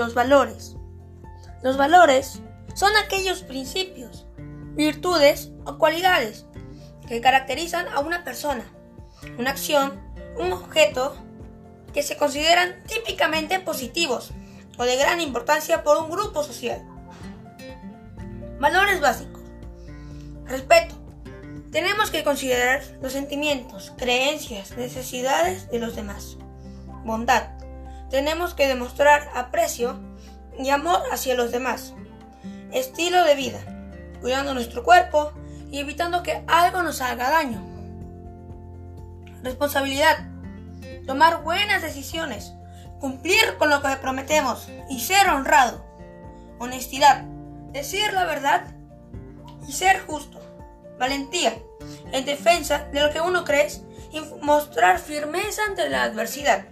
los 0.00 0.14
valores. 0.14 0.76
Los 1.62 1.76
valores 1.76 2.40
son 2.74 2.96
aquellos 2.96 3.42
principios, 3.42 4.26
virtudes 4.74 5.50
o 5.66 5.76
cualidades 5.76 6.46
que 7.06 7.20
caracterizan 7.20 7.86
a 7.88 8.00
una 8.00 8.24
persona, 8.24 8.64
una 9.38 9.50
acción, 9.50 10.00
un 10.38 10.52
objeto 10.52 11.16
que 11.92 12.02
se 12.02 12.16
consideran 12.16 12.82
típicamente 12.84 13.60
positivos 13.60 14.30
o 14.78 14.84
de 14.84 14.96
gran 14.96 15.20
importancia 15.20 15.82
por 15.82 15.98
un 15.98 16.10
grupo 16.10 16.42
social. 16.42 16.82
Valores 18.58 19.00
básicos. 19.00 19.42
Respeto. 20.46 20.94
Tenemos 21.72 22.10
que 22.10 22.24
considerar 22.24 22.82
los 23.02 23.12
sentimientos, 23.12 23.92
creencias, 23.98 24.76
necesidades 24.78 25.70
de 25.70 25.78
los 25.78 25.94
demás. 25.94 26.38
Bondad. 27.04 27.59
Tenemos 28.10 28.54
que 28.54 28.66
demostrar 28.66 29.30
aprecio 29.34 29.98
y 30.58 30.70
amor 30.70 31.00
hacia 31.12 31.34
los 31.34 31.52
demás. 31.52 31.94
Estilo 32.72 33.24
de 33.24 33.34
vida. 33.34 33.60
Cuidando 34.20 34.52
nuestro 34.54 34.82
cuerpo 34.82 35.32
y 35.70 35.78
evitando 35.78 36.22
que 36.22 36.42
algo 36.46 36.82
nos 36.82 37.00
haga 37.00 37.30
daño. 37.30 37.64
Responsabilidad. 39.42 40.28
Tomar 41.06 41.42
buenas 41.42 41.82
decisiones. 41.82 42.52
Cumplir 42.98 43.56
con 43.58 43.70
lo 43.70 43.80
que 43.80 43.96
prometemos 43.96 44.68
y 44.90 45.00
ser 45.00 45.28
honrado. 45.28 45.84
Honestidad 46.58 47.24
decir 47.72 48.12
la 48.12 48.24
verdad 48.24 48.64
y 49.66 49.72
ser 49.72 50.00
justo, 50.00 50.40
valentía 50.98 51.56
en 52.12 52.24
defensa 52.24 52.88
de 52.92 53.00
lo 53.00 53.10
que 53.10 53.20
uno 53.20 53.44
cree 53.44 53.68
y 54.12 54.20
mostrar 54.42 54.98
firmeza 54.98 55.62
ante 55.68 55.88
la 55.88 56.04
adversidad. 56.04 56.64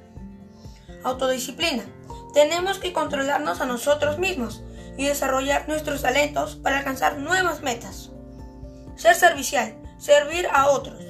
Autodisciplina. 1.08 1.84
Tenemos 2.34 2.78
que 2.78 2.92
controlarnos 2.92 3.60
a 3.60 3.66
nosotros 3.66 4.18
mismos 4.18 4.62
y 4.96 5.06
desarrollar 5.06 5.68
nuestros 5.68 6.02
talentos 6.02 6.56
para 6.56 6.78
alcanzar 6.78 7.18
nuevas 7.18 7.62
metas. 7.62 8.10
Ser 8.96 9.14
servicial, 9.14 9.76
servir 9.98 10.46
a 10.52 10.68
otros. 10.68 11.02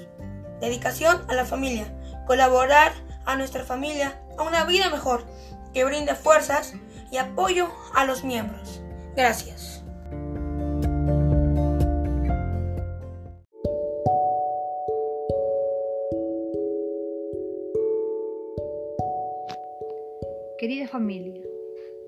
Dedicación 0.61 1.25
a 1.28 1.34
la 1.34 1.45
familia, 1.45 1.92
colaborar 2.27 2.92
a 3.27 3.36
nuestra 3.36 3.64
familia 3.64 4.20
a 4.39 4.42
una 4.42 4.64
vida 4.64 4.89
mejor 4.91 5.27
que 5.75 5.84
brinde 5.84 6.14
fuerzas 6.14 6.75
y 7.11 7.17
apoyo 7.17 7.69
a 7.95 8.05
los 8.05 8.25
miembros. 8.25 8.80
Gracias. 9.17 9.78
Querida 20.59 20.89
familia, 20.89 21.41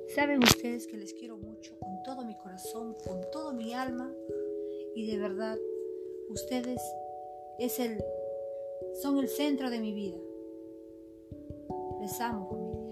saben 0.09 0.43
ustedes 0.43 0.89
que 0.89 0.97
les 0.97 1.15
quiero 1.15 1.37
mucho 1.37 1.79
con 1.79 2.03
todo 2.03 2.25
mi 2.25 2.37
corazón, 2.37 2.97
con 3.07 3.21
todo 3.31 3.53
mi 3.53 3.75
alma 3.75 4.13
y 4.97 5.07
de 5.07 5.19
verdad 5.21 5.57
ustedes 6.29 6.83
es 7.61 7.79
el 7.79 8.03
son 9.01 9.19
el 9.19 9.29
centro 9.29 9.71
de 9.71 9.79
mi 9.79 9.93
vida. 9.93 10.19
Les 12.01 12.21
amo 12.21 12.49
familia. 12.49 12.91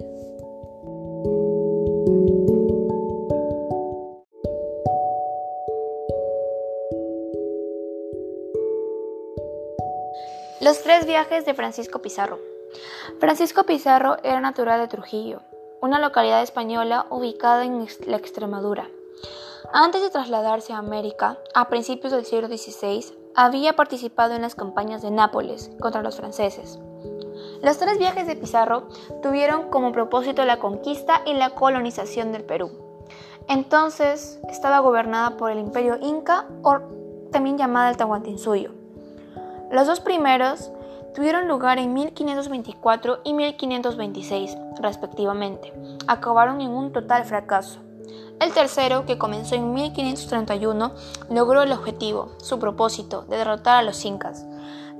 Los 10.61 10.81
tres 10.84 11.05
viajes 11.05 11.45
de 11.45 11.55
Francisco 11.55 12.01
Pizarro. 12.01 12.58
Francisco 13.19 13.64
Pizarro 13.64 14.16
era 14.22 14.41
natural 14.41 14.80
de 14.80 14.88
Trujillo, 14.88 15.41
una 15.80 15.98
localidad 15.98 16.42
española 16.42 17.06
ubicada 17.11 17.64
en 17.64 17.86
la 18.06 18.16
Extremadura. 18.16 18.88
Antes 19.72 20.02
de 20.02 20.11
trasladarse 20.11 20.73
a 20.73 20.78
América, 20.78 21.39
a 21.55 21.68
principios 21.68 22.12
del 22.12 22.24
siglo 22.24 22.48
XVI, 22.48 23.05
había 23.34 23.74
participado 23.74 24.34
en 24.34 24.42
las 24.42 24.55
campañas 24.55 25.02
de 25.02 25.11
Nápoles 25.11 25.70
contra 25.80 26.02
los 26.02 26.17
franceses. 26.17 26.78
Los 27.62 27.78
tres 27.78 27.98
viajes 27.98 28.27
de 28.27 28.36
Pizarro 28.36 28.89
tuvieron 29.23 29.68
como 29.68 29.92
propósito 29.92 30.45
la 30.45 30.58
conquista 30.58 31.23
y 31.27 31.34
la 31.34 31.51
colonización 31.51 32.33
del 32.33 32.45
Perú. 32.45 32.70
Entonces 33.48 34.40
estaba 34.48 34.80
gobernada 34.80 35.36
por 35.36 35.51
el 35.51 35.58
imperio 35.58 35.98
inca 36.01 36.46
o 36.62 36.78
también 37.33 37.58
llamada 37.58 37.90
el 37.90 37.96
Tahuantinsuyo. 37.96 38.73
Los 39.70 39.86
dos 39.86 40.01
primeros 40.01 40.70
tuvieron 41.18 41.48
lugar 41.48 41.80
en 41.80 41.95
1524 41.95 43.23
y 43.24 43.34
1526, 43.34 44.56
respectivamente. 44.80 45.73
Acabaron 46.06 46.61
en 46.61 46.70
un 46.70 46.92
total 46.92 47.24
fracaso. 47.24 47.80
El 48.40 48.52
tercero, 48.52 49.05
que 49.05 49.18
comenzó 49.18 49.57
en 49.57 49.74
1531, 49.74 50.92
logró 51.28 51.62
el 51.62 51.73
objetivo, 51.73 52.36
su 52.40 52.61
propósito, 52.61 53.23
de 53.23 53.36
derrotar 53.36 53.78
a 53.78 53.83
los 53.83 54.05
incas. 54.05 54.46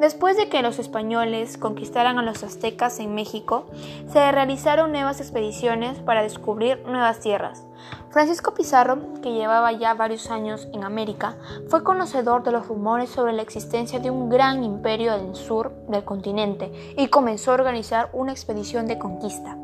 Después 0.01 0.37
de 0.37 0.49
que 0.49 0.61
los 0.61 0.81
españoles 0.81 1.57
conquistaran 1.57 2.19
a 2.19 2.23
los 2.23 2.43
aztecas 2.43 2.99
en 2.99 3.15
México, 3.15 3.67
se 4.13 4.33
realizaron 4.33 4.91
nuevas 4.91 5.21
expediciones 5.21 6.01
para 6.01 6.25
descubrir 6.25 6.83
nuevas 6.85 7.21
tierras. 7.21 7.63
Francisco 8.11 8.55
Pizarro, 8.55 8.99
que 9.23 9.33
llevaba 9.33 9.73
ya 9.73 9.95
varios 9.95 10.31
años 10.31 10.69
en 10.73 10.85
América, 10.85 11.37
fue 11.69 11.85
conocedor 11.85 12.43
de 12.43 12.53
los 12.53 12.67
rumores 12.67 13.11
sobre 13.11 13.33
la 13.33 13.43
existencia 13.43 14.01
de 14.01 14.11
un 14.11 14.29
gran 14.29 14.65
imperio 14.65 15.17
del 15.17 15.35
sur 15.35 15.73
del 15.89 16.05
continente 16.05 16.95
y 16.97 17.09
comenzó 17.09 17.51
a 17.51 17.55
organizar 17.55 18.11
una 18.13 18.33
expedición 18.33 18.87
de 18.87 18.99
conquista. 18.99 19.57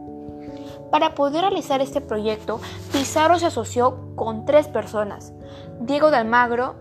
Para 0.91 1.15
poder 1.15 1.43
realizar 1.43 1.81
este 1.81 2.01
proyecto, 2.01 2.61
Pizarro 2.93 3.39
se 3.39 3.47
asoció 3.47 4.15
con 4.15 4.45
tres 4.45 4.69
personas, 4.69 5.33
Diego 5.81 6.11
de 6.11 6.19
Almagro, 6.19 6.77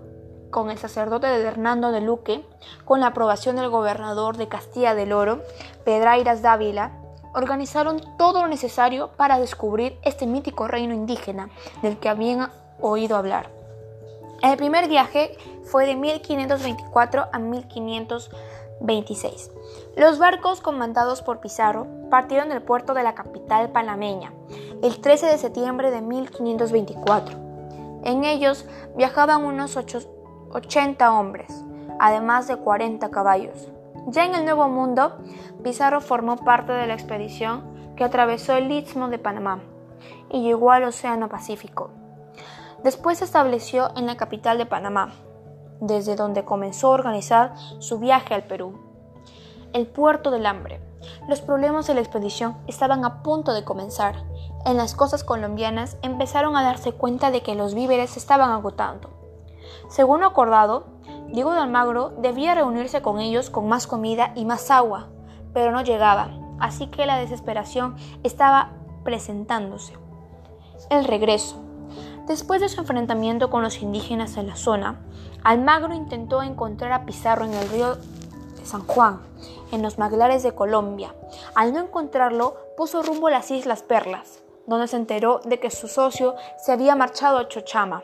con 0.52 0.70
el 0.70 0.78
sacerdote 0.78 1.28
de 1.28 1.42
Hernando 1.42 1.92
de 1.92 2.00
Luque, 2.00 2.46
con 2.86 3.00
la 3.00 3.08
aprobación 3.08 3.56
del 3.56 3.70
gobernador 3.70 4.38
de 4.38 4.48
Castilla 4.48 4.94
del 4.94 5.12
Oro, 5.12 5.42
Pedrairas 5.84 6.44
Dávila, 6.44 7.03
organizaron 7.34 8.02
todo 8.18 8.42
lo 8.42 8.48
necesario 8.48 9.10
para 9.18 9.40
descubrir 9.40 10.00
este 10.04 10.26
mítico 10.26 10.68
reino 10.68 10.94
indígena 10.94 11.50
del 11.82 11.98
que 11.98 12.08
habían 12.10 12.50
oído 12.80 13.18
hablar. 13.18 13.50
El 14.42 14.58
primer 14.58 14.88
viaje 14.90 15.38
fue 15.64 15.86
de 15.86 15.96
1524 15.96 17.28
a 17.32 17.40
1526. 17.40 19.52
Los 19.96 20.20
barcos 20.20 20.60
comandados 20.60 21.22
por 21.22 21.40
Pizarro 21.40 21.88
partieron 22.10 22.50
del 22.50 22.62
puerto 22.62 22.94
de 22.94 23.04
la 23.04 23.16
capital 23.16 23.72
panameña 23.72 24.34
el 24.84 25.00
13 25.00 25.28
de 25.28 25.38
septiembre 25.38 25.92
de 25.92 26.02
1524. 26.02 27.38
En 28.04 28.26
ellos 28.26 28.66
viajaban 28.98 29.46
unos 29.46 29.78
80 29.78 31.14
hombres, 31.14 31.64
además 32.02 32.48
de 32.48 32.58
40 32.58 33.10
caballos. 33.10 33.70
Ya 34.08 34.26
en 34.26 34.36
el 34.36 34.44
Nuevo 34.44 34.68
Mundo, 34.68 35.18
Pizarro 35.64 36.02
formó 36.02 36.36
parte 36.38 36.74
de 36.74 36.88
la 36.88 36.94
expedición 36.94 37.94
que 37.96 38.04
atravesó 38.04 38.54
el 38.54 38.72
Istmo 38.72 39.08
de 39.08 39.18
Panamá 39.18 39.62
y 40.30 40.42
llegó 40.42 40.72
al 40.72 40.84
Océano 40.84 41.30
Pacífico. 41.30 41.92
Después 42.84 43.20
se 43.20 43.26
estableció 43.26 43.96
en 43.96 44.06
la 44.06 44.18
capital 44.18 44.58
de 44.58 44.66
Panamá, 44.66 45.14
desde 45.80 46.16
donde 46.16 46.44
comenzó 46.44 46.88
a 46.88 46.96
organizar 46.96 47.54
su 47.80 48.00
viaje 48.00 48.34
al 48.34 48.44
Perú. 48.44 48.78
El 49.72 49.88
puerto 49.88 50.32
del 50.32 50.46
hambre. 50.46 50.82
Los 51.30 51.42
problemas 51.42 51.88
de 51.88 51.94
la 51.94 52.02
expedición 52.02 52.58
estaban 52.68 53.06
a 53.06 53.24
punto 53.24 53.54
de 53.54 53.64
comenzar. 53.64 54.26
En 54.66 54.78
las 54.78 54.96
costas 54.96 55.24
colombianas 55.24 55.98
empezaron 56.02 56.58
a 56.58 56.64
darse 56.64 56.92
cuenta 56.92 57.32
de 57.32 57.42
que 57.42 57.56
los 57.56 57.74
víveres 57.74 58.18
estaban 58.18 58.52
agotando. 58.52 59.10
Según 59.90 60.24
acordado, 60.24 60.88
Diego 61.34 61.52
de 61.52 61.62
Almagro 61.62 62.14
debía 62.20 62.54
reunirse 62.54 63.02
con 63.02 63.20
ellos 63.20 63.50
con 63.50 63.68
más 63.68 63.88
comida 63.88 64.34
y 64.36 64.46
más 64.46 64.70
agua, 64.70 65.08
pero 65.52 65.72
no 65.72 65.82
llegaba, 65.82 66.30
así 66.60 66.86
que 66.86 67.08
la 67.08 67.18
desesperación 67.18 67.96
estaba 68.22 68.74
presentándose. 69.04 69.94
El 70.92 71.06
regreso. 71.06 71.56
Después 72.28 72.62
de 72.62 72.70
su 72.70 72.82
enfrentamiento 72.82 73.50
con 73.50 73.64
los 73.64 73.82
indígenas 73.82 74.38
en 74.38 74.46
la 74.46 74.56
zona, 74.56 75.02
Almagro 75.44 75.96
intentó 75.96 76.44
encontrar 76.44 76.92
a 76.92 77.04
Pizarro 77.04 77.46
en 77.46 77.54
el 77.56 77.68
río 77.68 77.96
de 77.96 78.66
San 78.66 78.86
Juan, 78.86 79.20
en 79.72 79.82
los 79.82 79.98
maglares 79.98 80.44
de 80.44 80.54
Colombia. 80.54 81.16
Al 81.56 81.74
no 81.74 81.80
encontrarlo, 81.80 82.58
puso 82.78 83.02
rumbo 83.02 83.30
a 83.30 83.32
las 83.32 83.50
Islas 83.50 83.82
Perlas, 83.82 84.44
donde 84.68 84.88
se 84.88 84.98
enteró 84.98 85.40
de 85.44 85.60
que 85.60 85.72
su 85.72 85.88
socio 85.88 86.36
se 86.58 86.72
había 86.72 86.96
marchado 86.96 87.40
a 87.40 87.48
Chochama, 87.48 88.04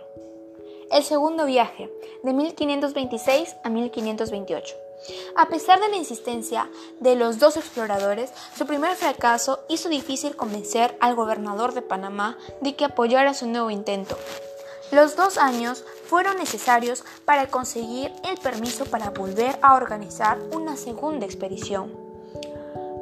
el 0.91 1.03
segundo 1.03 1.45
viaje, 1.45 1.91
de 2.23 2.33
1526 2.33 3.55
a 3.63 3.69
1528. 3.69 4.75
A 5.35 5.47
pesar 5.47 5.79
de 5.79 5.89
la 5.89 5.95
insistencia 5.95 6.69
de 6.99 7.15
los 7.15 7.39
dos 7.39 7.57
exploradores, 7.57 8.33
su 8.57 8.65
primer 8.65 8.95
fracaso 8.95 9.59
hizo 9.69 9.89
difícil 9.89 10.35
convencer 10.35 10.97
al 10.99 11.15
gobernador 11.15 11.73
de 11.73 11.81
Panamá 11.81 12.37
de 12.61 12.75
que 12.75 12.85
apoyara 12.85 13.33
su 13.33 13.47
nuevo 13.47 13.69
intento. 13.69 14.17
Los 14.91 15.15
dos 15.15 15.37
años 15.37 15.85
fueron 16.07 16.37
necesarios 16.37 17.03
para 17.23 17.47
conseguir 17.47 18.11
el 18.27 18.37
permiso 18.39 18.85
para 18.85 19.11
volver 19.11 19.59
a 19.61 19.75
organizar 19.75 20.39
una 20.53 20.75
segunda 20.75 21.25
expedición. 21.25 22.09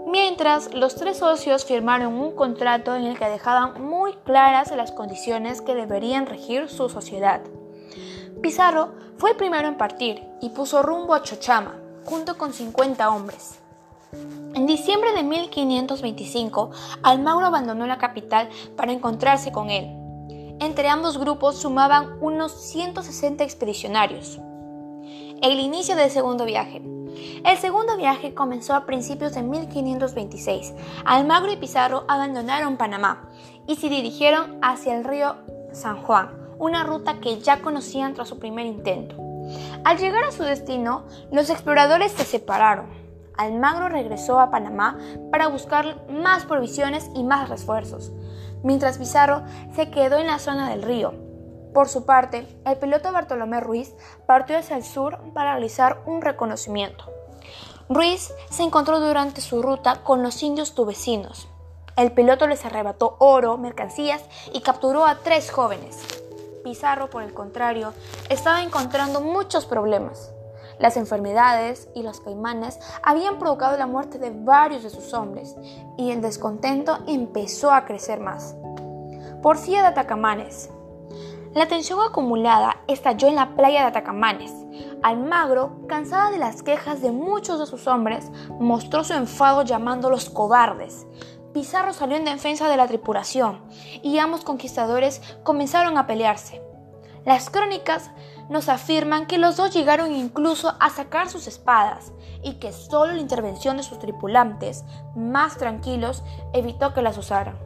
mientras 0.10 0.74
los 0.74 0.96
tres 0.96 1.18
socios 1.18 1.66
firmaron 1.66 2.14
un 2.14 2.34
contrato 2.34 2.96
en 2.96 3.04
el 3.04 3.20
que 3.20 3.28
dejaban 3.28 3.82
muy 3.84 4.14
claras 4.24 4.72
las 4.72 4.94
condiciones 4.94 5.62
que 5.62 5.76
deberían 5.76 6.26
regir 6.28 6.70
su 6.70 6.88
sociedad. 6.88 7.42
Pizarro 8.42 8.94
fue 9.18 9.32
el 9.32 9.38
primero 9.38 9.68
en 9.68 9.78
partir 9.78 10.24
y 10.42 10.50
puso 10.50 10.84
rumbo 10.84 11.14
a 11.14 11.24
Chochama, 11.24 11.76
junto 12.06 12.38
con 12.38 12.54
50 12.54 13.10
hombres. 13.10 13.60
En 14.54 14.68
diciembre 14.68 15.12
de 15.14 15.24
1525, 15.24 16.72
Almagro 17.04 17.48
abandonó 17.48 17.88
la 17.88 17.98
capital 17.98 18.50
para 18.76 18.92
encontrarse 18.92 19.52
con 19.52 19.70
él. 19.70 19.88
Entre 20.60 20.88
ambos 20.88 21.18
grupos 21.18 21.58
sumaban 21.58 22.18
unos 22.22 22.52
160 22.52 23.44
expedicionarios. 23.44 24.40
El 25.42 25.60
inicio 25.60 25.96
del 25.96 26.10
segundo 26.10 26.46
viaje. 26.46 26.82
El 27.44 27.58
segundo 27.58 27.98
viaje 27.98 28.34
comenzó 28.34 28.76
a 28.76 28.86
principios 28.86 29.34
de 29.34 29.42
1526. 29.42 30.74
Almagro 31.06 31.52
y 31.52 31.58
Pizarro 31.58 32.06
abandonaron 32.08 32.78
Panamá 32.78 33.30
y 33.68 33.76
se 33.76 33.90
dirigieron 33.90 34.58
hacia 34.62 34.96
el 34.96 35.04
río 35.04 35.36
San 35.72 36.02
Juan, 36.04 36.47
una 36.60 36.84
ruta 36.84 37.20
que 37.20 37.40
ya 37.40 37.62
conocían 37.62 38.14
tras 38.14 38.28
su 38.28 38.40
primer 38.40 38.66
intento. 38.66 39.16
Al 39.84 39.98
llegar 39.98 40.24
a 40.24 40.32
su 40.32 40.44
destino, 40.44 41.06
los 41.32 41.50
exploradores 41.50 42.12
se 42.12 42.26
separaron. 42.26 42.88
Almagro 43.38 43.88
regresó 43.88 44.40
a 44.40 44.50
Panamá 44.50 44.98
para 45.32 45.48
buscar 45.48 46.10
más 46.10 46.46
provisiones 46.46 47.10
y 47.16 47.24
más 47.24 47.50
refuerzos, 47.50 48.12
mientras 48.64 48.98
Pizarro 48.98 49.44
se 49.76 49.92
quedó 49.92 50.18
en 50.18 50.28
la 50.28 50.40
zona 50.40 50.70
del 50.70 50.82
río. 50.82 51.14
Por 51.74 51.88
su 51.88 52.06
parte, 52.06 52.48
el 52.66 52.78
piloto 52.78 53.12
Bartolomé 53.12 53.60
Ruiz 53.60 53.94
partió 54.26 54.58
hacia 54.58 54.78
el 54.78 54.84
sur 54.84 55.20
para 55.34 55.52
realizar 55.52 56.02
un 56.06 56.22
reconocimiento. 56.22 57.06
Ruiz 57.90 58.34
se 58.50 58.64
encontró 58.64 59.00
durante 59.00 59.42
su 59.42 59.62
ruta 59.62 60.04
con 60.04 60.24
los 60.24 60.42
indios 60.42 60.74
tubecinos. 60.74 61.48
El 61.96 62.12
piloto 62.12 62.48
les 62.48 62.66
arrebató 62.66 63.16
oro, 63.20 63.58
mercancías 63.58 64.24
y 64.54 64.62
capturó 64.62 65.06
a 65.06 65.20
tres 65.20 65.52
jóvenes. 65.52 66.17
Pizarro, 66.68 67.10
por 67.10 67.24
el 67.24 67.34
contrario, 67.34 67.94
estaba 68.30 68.62
encontrando 68.62 69.22
muchos 69.22 69.66
problemas. 69.66 70.34
Las 70.80 70.98
enfermedades 70.98 71.88
y 71.96 72.04
los 72.04 72.20
caimanes 72.20 72.78
habían 73.02 73.40
provocado 73.40 73.78
la 73.78 73.88
muerte 73.88 74.20
de 74.20 74.32
varios 74.32 74.84
de 74.84 74.90
sus 74.90 75.14
hombres 75.14 75.56
y 75.98 76.12
el 76.12 76.20
descontento 76.20 77.00
empezó 77.08 77.72
a 77.72 77.86
crecer 77.86 78.20
más. 78.20 78.54
Porfía 79.42 79.80
de 79.80 79.88
Atacamanes. 79.88 80.70
La 81.54 81.70
tensión 81.70 82.02
acumulada 82.02 82.82
estalló 82.90 83.30
en 83.30 83.36
la 83.36 83.56
playa 83.56 83.84
de 83.84 83.88
Atacamanes. 83.88 84.52
Almagro, 85.04 85.88
cansada 85.88 86.32
de 86.32 86.38
las 86.38 86.64
quejas 86.64 87.02
de 87.02 87.12
muchos 87.12 87.60
de 87.60 87.66
sus 87.66 87.88
hombres, 87.88 88.30
mostró 88.60 89.06
su 89.06 89.14
enfado 89.14 89.62
llamándolos 89.62 90.30
cobardes. 90.30 91.08
Pizarro 91.58 91.92
salió 91.92 92.18
en 92.18 92.26
defensa 92.26 92.70
de 92.70 92.78
la 92.78 92.86
tripulación 92.86 93.64
y 94.04 94.20
ambos 94.20 94.44
conquistadores 94.44 95.24
comenzaron 95.42 95.98
a 95.98 96.06
pelearse. 96.06 96.62
Las 97.26 97.50
crónicas 97.50 98.12
nos 98.48 98.70
afirman 98.70 99.26
que 99.26 99.40
los 99.40 99.58
dos 99.58 99.74
llegaron 99.74 100.14
incluso 100.14 100.76
a 100.80 100.92
sacar 100.92 101.30
sus 101.30 101.48
espadas 101.48 102.12
y 102.44 102.60
que 102.60 102.72
solo 102.72 103.14
la 103.14 103.22
intervención 103.22 103.78
de 103.78 103.82
sus 103.82 103.98
tripulantes, 103.98 104.84
más 105.16 105.58
tranquilos, 105.58 106.22
evitó 106.54 106.94
que 106.94 107.02
las 107.02 107.18
usaran. 107.18 107.58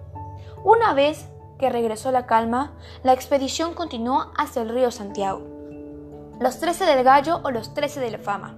Una 0.63 0.93
vez 0.93 1.25
que 1.59 1.69
regresó 1.69 2.13
la 2.13 2.27
calma, 2.27 2.71
la 3.03 3.11
expedición 3.11 3.73
continuó 3.73 4.31
hacia 4.37 4.61
el 4.61 4.69
río 4.69 4.89
Santiago. 4.91 5.60
Los 6.41 6.59
trece 6.59 6.85
del 6.85 7.03
gallo 7.03 7.39
o 7.43 7.51
los 7.51 7.75
trece 7.75 7.99
de 7.99 8.09
la 8.09 8.17
fama. 8.17 8.55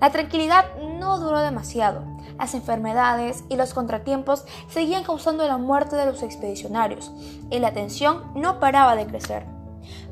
La 0.00 0.10
tranquilidad 0.10 0.64
no 0.98 1.20
duró 1.20 1.38
demasiado. 1.38 2.02
Las 2.36 2.52
enfermedades 2.54 3.44
y 3.48 3.54
los 3.54 3.74
contratiempos 3.74 4.44
seguían 4.68 5.04
causando 5.04 5.46
la 5.46 5.56
muerte 5.56 5.94
de 5.94 6.06
los 6.06 6.24
expedicionarios 6.24 7.12
y 7.48 7.60
la 7.60 7.72
tensión 7.72 8.24
no 8.34 8.58
paraba 8.58 8.96
de 8.96 9.06
crecer. 9.06 9.46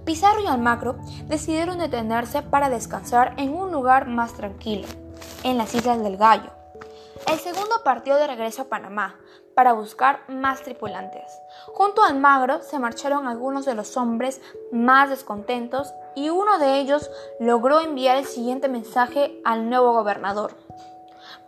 Pizarro 0.04 0.40
y 0.40 0.46
Almagro 0.46 0.98
decidieron 1.26 1.78
detenerse 1.78 2.42
para 2.42 2.70
descansar 2.70 3.34
en 3.38 3.56
un 3.56 3.72
lugar 3.72 4.06
más 4.06 4.34
tranquilo, 4.34 4.86
en 5.42 5.58
las 5.58 5.74
Islas 5.74 6.00
del 6.00 6.16
Gallo. 6.16 6.59
El 7.26 7.38
segundo 7.38 7.82
partió 7.84 8.16
de 8.16 8.26
regreso 8.26 8.62
a 8.62 8.68
Panamá 8.68 9.18
para 9.54 9.72
buscar 9.72 10.22
más 10.28 10.62
tripulantes. 10.62 11.30
Junto 11.74 12.02
a 12.02 12.08
Almagro 12.08 12.62
se 12.62 12.78
marcharon 12.78 13.26
algunos 13.26 13.64
de 13.64 13.74
los 13.74 13.96
hombres 13.96 14.40
más 14.72 15.10
descontentos 15.10 15.92
y 16.14 16.30
uno 16.30 16.58
de 16.58 16.78
ellos 16.78 17.10
logró 17.38 17.80
enviar 17.80 18.16
el 18.16 18.24
siguiente 18.24 18.68
mensaje 18.68 19.40
al 19.44 19.68
nuevo 19.68 19.92
gobernador. 19.92 20.56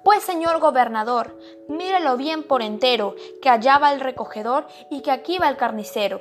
Pues 0.05 0.23
señor 0.23 0.59
gobernador, 0.61 1.39
mírelo 1.69 2.17
bien 2.17 2.43
por 2.43 2.63
entero, 2.63 3.15
que 3.41 3.49
allá 3.49 3.79
va 3.79 3.93
el 3.93 4.01
recogedor 4.01 4.67
y 4.91 5.01
que 5.01 5.11
aquí 5.11 5.39
va 5.39 5.49
el 5.49 5.57
carnicero. 5.57 6.21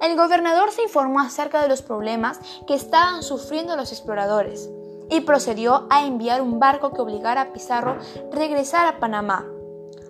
El 0.00 0.16
gobernador 0.16 0.70
se 0.72 0.82
informó 0.82 1.20
acerca 1.20 1.62
de 1.62 1.68
los 1.68 1.82
problemas 1.82 2.40
que 2.66 2.74
estaban 2.74 3.22
sufriendo 3.22 3.76
los 3.76 3.92
exploradores 3.92 4.68
y 5.12 5.20
procedió 5.20 5.86
a 5.90 6.04
enviar 6.04 6.42
un 6.42 6.58
barco 6.58 6.92
que 6.92 7.00
obligara 7.00 7.42
a 7.42 7.52
Pizarro 7.52 7.98
regresar 8.32 8.86
a 8.86 8.98
Panamá, 8.98 9.46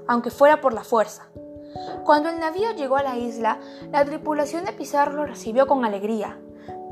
aunque 0.07 0.31
fuera 0.31 0.61
por 0.61 0.73
la 0.73 0.85
fuerza. 0.85 1.29
Cuando 2.05 2.29
el 2.29 2.39
navío 2.39 2.71
llegó 2.73 2.97
a 2.97 3.03
la 3.03 3.19
isla, 3.19 3.59
la 3.91 4.05
tripulación 4.05 4.65
de 4.65 4.73
Pizarro 4.73 5.13
lo 5.13 5.27
recibió 5.27 5.67
con 5.67 5.85
alegría, 5.85 6.39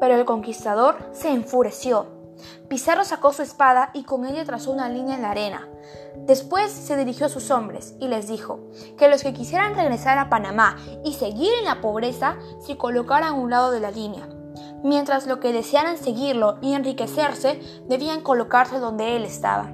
pero 0.01 0.17
el 0.17 0.25
conquistador 0.25 0.97
se 1.13 1.31
enfureció 1.31 2.21
Pizarro 2.69 3.05
sacó 3.05 3.33
su 3.33 3.43
espada 3.43 3.91
y 3.95 4.05
con 4.05 4.25
ella 4.25 4.45
trazó 4.45 4.71
una 4.71 4.89
línea 4.89 5.17
en 5.17 5.23
la 5.23 5.31
arena. 5.31 5.69
Después 6.27 6.71
se 6.71 6.97
dirigió 6.97 7.27
a 7.27 7.31
sus 7.31 7.51
hombres 7.51 7.95
y 8.01 8.09
les 8.09 8.29
dijo 8.29 8.61
que 8.99 9.09
los 9.09 9.23
que 9.23 9.33
quisieran 9.33 9.75
regresar 9.75 10.19
a 10.19 10.29
Panamá 10.29 10.77
y 11.05 11.15
seguir 11.15 11.51
en 11.59 11.65
la 11.65 11.81
pobreza 11.81 12.37
se 12.61 12.77
colocaran 12.77 13.31
a 13.31 13.37
un 13.37 13.51
lado 13.51 13.71
de 13.71 13.81
la 13.81 13.91
línea, 13.91 14.29
mientras 14.83 15.27
los 15.27 15.39
que 15.39 15.53
desearan 15.53 15.99
seguirlo 15.99 16.59
y 16.61 16.75
enriquecerse 16.75 17.61
debían 17.89 18.21
colocarse 18.23 18.79
donde 18.79 19.17
él 19.17 19.25
estaba. 19.25 19.71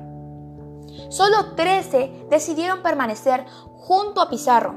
Solo 1.11 1.55
13 1.55 2.27
decidieron 2.31 2.83
permanecer 2.83 3.45
junto 3.77 4.21
a 4.21 4.29
Pizarro, 4.29 4.75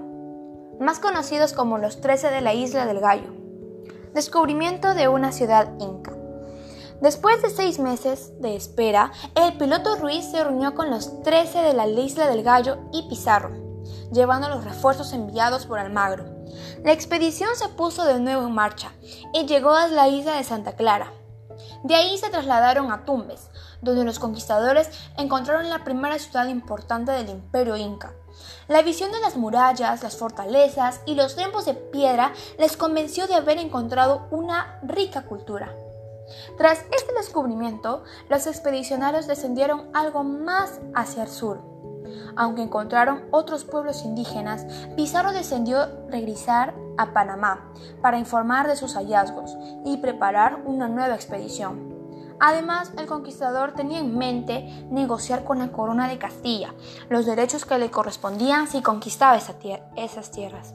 más 0.80 1.00
conocidos 1.00 1.54
como 1.54 1.78
los 1.78 2.02
13 2.02 2.30
de 2.30 2.42
la 2.42 2.54
isla 2.54 2.86
del 2.86 3.00
Gallo. 3.00 3.34
Descubrimiento 4.14 4.94
de 4.94 5.08
una 5.08 5.32
ciudad 5.32 5.74
inca. 5.80 6.14
Después 7.02 7.42
de 7.42 7.50
seis 7.50 7.80
meses 7.80 8.34
de 8.42 8.56
espera, 8.56 9.12
el 9.36 9.58
piloto 9.58 9.96
Ruiz 9.96 10.26
se 10.26 10.44
reunió 10.44 10.76
con 10.76 10.90
los 10.90 11.22
13 11.24 11.60
de 11.60 11.74
la 11.74 11.88
isla 11.88 12.28
del 12.28 12.44
Gallo 12.44 12.78
y 12.92 13.08
Pizarro, 13.08 13.52
llevando 14.12 14.50
los 14.50 14.66
refuerzos 14.66 15.14
enviados 15.14 15.66
por 15.66 15.80
Almagro. 15.80 16.39
La 16.84 16.94
expedición 16.94 17.50
se 17.56 17.68
puso 17.70 18.06
de 18.06 18.20
nuevo 18.20 18.48
en 18.48 18.54
marcha 18.54 18.94
y 19.34 19.46
llegó 19.46 19.72
a 19.72 19.88
la 19.88 20.08
isla 20.08 20.38
de 20.38 20.46
Santa 20.46 20.78
Clara. 20.78 21.12
De 21.84 21.94
ahí 21.94 22.18
se 22.18 22.30
trasladaron 22.30 22.90
a 22.92 23.04
Tumbes, 23.04 23.50
donde 23.82 24.06
los 24.06 24.18
conquistadores 24.18 24.90
encontraron 25.18 25.70
la 25.70 25.84
primera 25.84 26.18
ciudad 26.18 26.48
importante 26.48 27.12
del 27.12 27.30
imperio 27.30 27.76
inca. 27.76 28.14
La 28.70 28.82
visión 28.82 29.12
de 29.12 29.20
las 29.20 29.36
murallas, 29.36 30.04
las 30.04 30.16
fortalezas 30.16 31.02
y 31.06 31.16
los 31.16 31.36
templos 31.36 31.66
de 31.66 31.74
piedra 31.74 32.34
les 32.58 32.78
convenció 32.78 33.28
de 33.28 33.36
haber 33.36 33.58
encontrado 33.58 34.28
una 34.32 34.80
rica 34.84 35.24
cultura. 35.24 35.76
Tras 36.58 36.86
este 36.92 37.14
descubrimiento, 37.18 38.04
los 38.30 38.48
expedicionarios 38.48 39.28
descendieron 39.28 39.90
algo 39.94 40.24
más 40.24 40.80
hacia 40.96 41.24
el 41.24 41.30
sur. 41.30 41.79
Aunque 42.36 42.62
encontraron 42.62 43.24
otros 43.32 43.66
pueblos 43.66 44.04
indígenas, 44.04 44.66
Pizarro 44.96 45.32
decidió 45.32 45.88
regresar 46.10 46.74
a 46.98 47.14
Panamá 47.14 47.72
para 48.02 48.20
informar 48.20 48.68
de 48.68 48.76
sus 48.76 48.96
hallazgos 48.96 49.58
y 49.86 49.98
preparar 49.98 50.62
una 50.66 50.88
nueva 50.88 51.16
expedición. 51.16 51.90
Además, 52.40 52.94
el 52.98 53.06
conquistador 53.06 53.74
tenía 53.74 54.00
en 54.00 54.18
mente 54.18 54.86
negociar 54.90 55.44
con 55.44 55.60
la 55.60 55.72
corona 55.72 56.08
de 56.08 56.18
Castilla 56.18 56.74
los 57.10 57.26
derechos 57.26 57.66
que 57.66 57.78
le 57.78 57.92
correspondían 57.92 58.68
si 58.68 58.82
conquistaba 58.82 59.38
esas 59.38 60.32
tierras. 60.32 60.74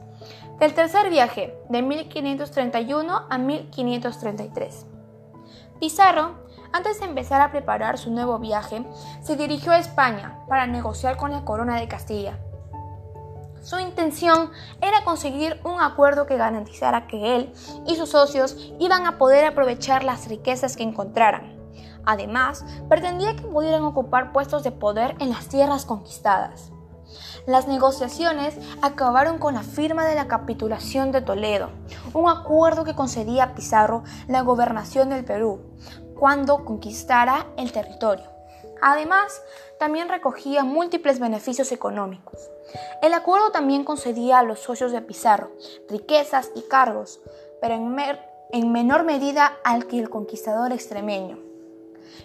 Del 0.59 0.73
tercer 0.73 1.09
viaje, 1.09 1.57
de 1.69 1.81
1531 1.81 3.21
a 3.29 3.37
1533. 3.37 4.85
Pizarro, 5.79 6.44
antes 6.75 6.99
de 6.99 7.05
empezar 7.05 7.39
a 7.39 7.51
preparar 7.51 7.97
su 7.97 8.11
nuevo 8.11 8.37
viaje, 8.37 8.85
se 9.21 9.37
dirigió 9.37 9.71
a 9.71 9.77
España 9.77 10.39
para 10.49 10.67
negociar 10.67 11.15
con 11.15 11.31
la 11.31 11.45
corona 11.45 11.79
de 11.79 11.87
Castilla. 11.87 12.37
Su 13.61 13.79
intención 13.79 14.51
era 14.81 15.05
conseguir 15.05 15.61
un 15.63 15.79
acuerdo 15.79 16.25
que 16.25 16.35
garantizara 16.35 17.07
que 17.07 17.37
él 17.37 17.53
y 17.87 17.95
sus 17.95 18.09
socios 18.09 18.57
iban 18.77 19.07
a 19.07 19.17
poder 19.17 19.45
aprovechar 19.45 20.03
las 20.03 20.27
riquezas 20.27 20.75
que 20.75 20.83
encontraran. 20.83 21.55
Además, 22.05 22.65
pretendía 22.89 23.37
que 23.37 23.43
pudieran 23.43 23.83
ocupar 23.83 24.33
puestos 24.33 24.63
de 24.63 24.71
poder 24.71 25.15
en 25.19 25.29
las 25.29 25.47
tierras 25.47 25.85
conquistadas. 25.85 26.73
Las 27.47 27.69
negociaciones 27.69 28.57
acabaron 28.81 29.37
con 29.37 29.53
la 29.53 29.63
firma 29.63 30.05
de 30.05 30.15
la 30.15 30.27
capitulación 30.27 31.13
de 31.13 31.21
Toledo, 31.21 31.69
un 32.13 32.29
acuerdo 32.29 32.83
que 32.83 32.95
concedía 32.95 33.45
a 33.45 33.55
Pizarro 33.55 34.03
la 34.27 34.41
gobernación 34.41 35.09
del 35.09 35.23
Perú 35.23 35.61
cuando 36.17 36.65
conquistara 36.65 37.47
el 37.57 37.71
territorio. 37.71 38.25
Además, 38.81 39.41
también 39.79 40.09
recogía 40.09 40.63
múltiples 40.63 41.19
beneficios 41.19 41.71
económicos. 41.71 42.49
El 43.01 43.13
acuerdo 43.13 43.51
también 43.51 43.83
concedía 43.83 44.39
a 44.39 44.43
los 44.43 44.59
socios 44.59 44.91
de 44.91 45.01
Pizarro 45.01 45.51
riquezas 45.89 46.51
y 46.55 46.61
cargos, 46.63 47.19
pero 47.61 47.75
en, 47.75 47.95
en 48.51 48.71
menor 48.71 49.03
medida 49.03 49.57
al 49.63 49.87
que 49.87 49.99
el 49.99 50.09
conquistador 50.09 50.71
extremeño. 50.71 51.39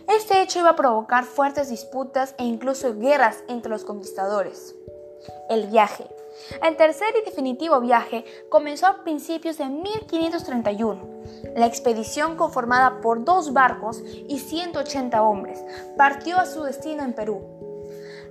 Este 0.08 0.42
hecho 0.42 0.60
iba 0.60 0.70
a 0.70 0.76
provocar 0.76 1.24
fuertes 1.24 1.68
disputas 1.68 2.34
e 2.38 2.44
incluso 2.44 2.96
guerras 2.96 3.44
entre 3.48 3.70
los 3.70 3.84
conquistadores. 3.84 4.74
El 5.48 5.66
viaje. 5.68 6.06
El 6.62 6.76
tercer 6.76 7.14
y 7.20 7.24
definitivo 7.24 7.80
viaje 7.80 8.24
comenzó 8.48 8.86
a 8.86 9.02
principios 9.02 9.58
de 9.58 9.66
1531. 9.66 11.08
La 11.56 11.66
expedición, 11.66 12.36
conformada 12.36 13.00
por 13.00 13.24
dos 13.24 13.52
barcos 13.52 14.02
y 14.28 14.38
180 14.38 15.22
hombres, 15.22 15.64
partió 15.96 16.38
a 16.38 16.46
su 16.46 16.62
destino 16.62 17.02
en 17.04 17.14
Perú. 17.14 17.42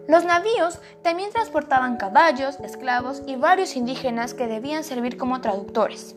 Los 0.08 0.26
navíos 0.26 0.80
también 1.04 1.30
transportaban 1.32 1.98
caballos, 1.98 2.60
esclavos 2.62 3.22
y 3.28 3.36
varios 3.36 3.76
indígenas 3.76 4.34
que 4.34 4.48
debían 4.48 4.84
servir 4.84 5.18
como 5.18 5.40
traductores. 5.40 6.16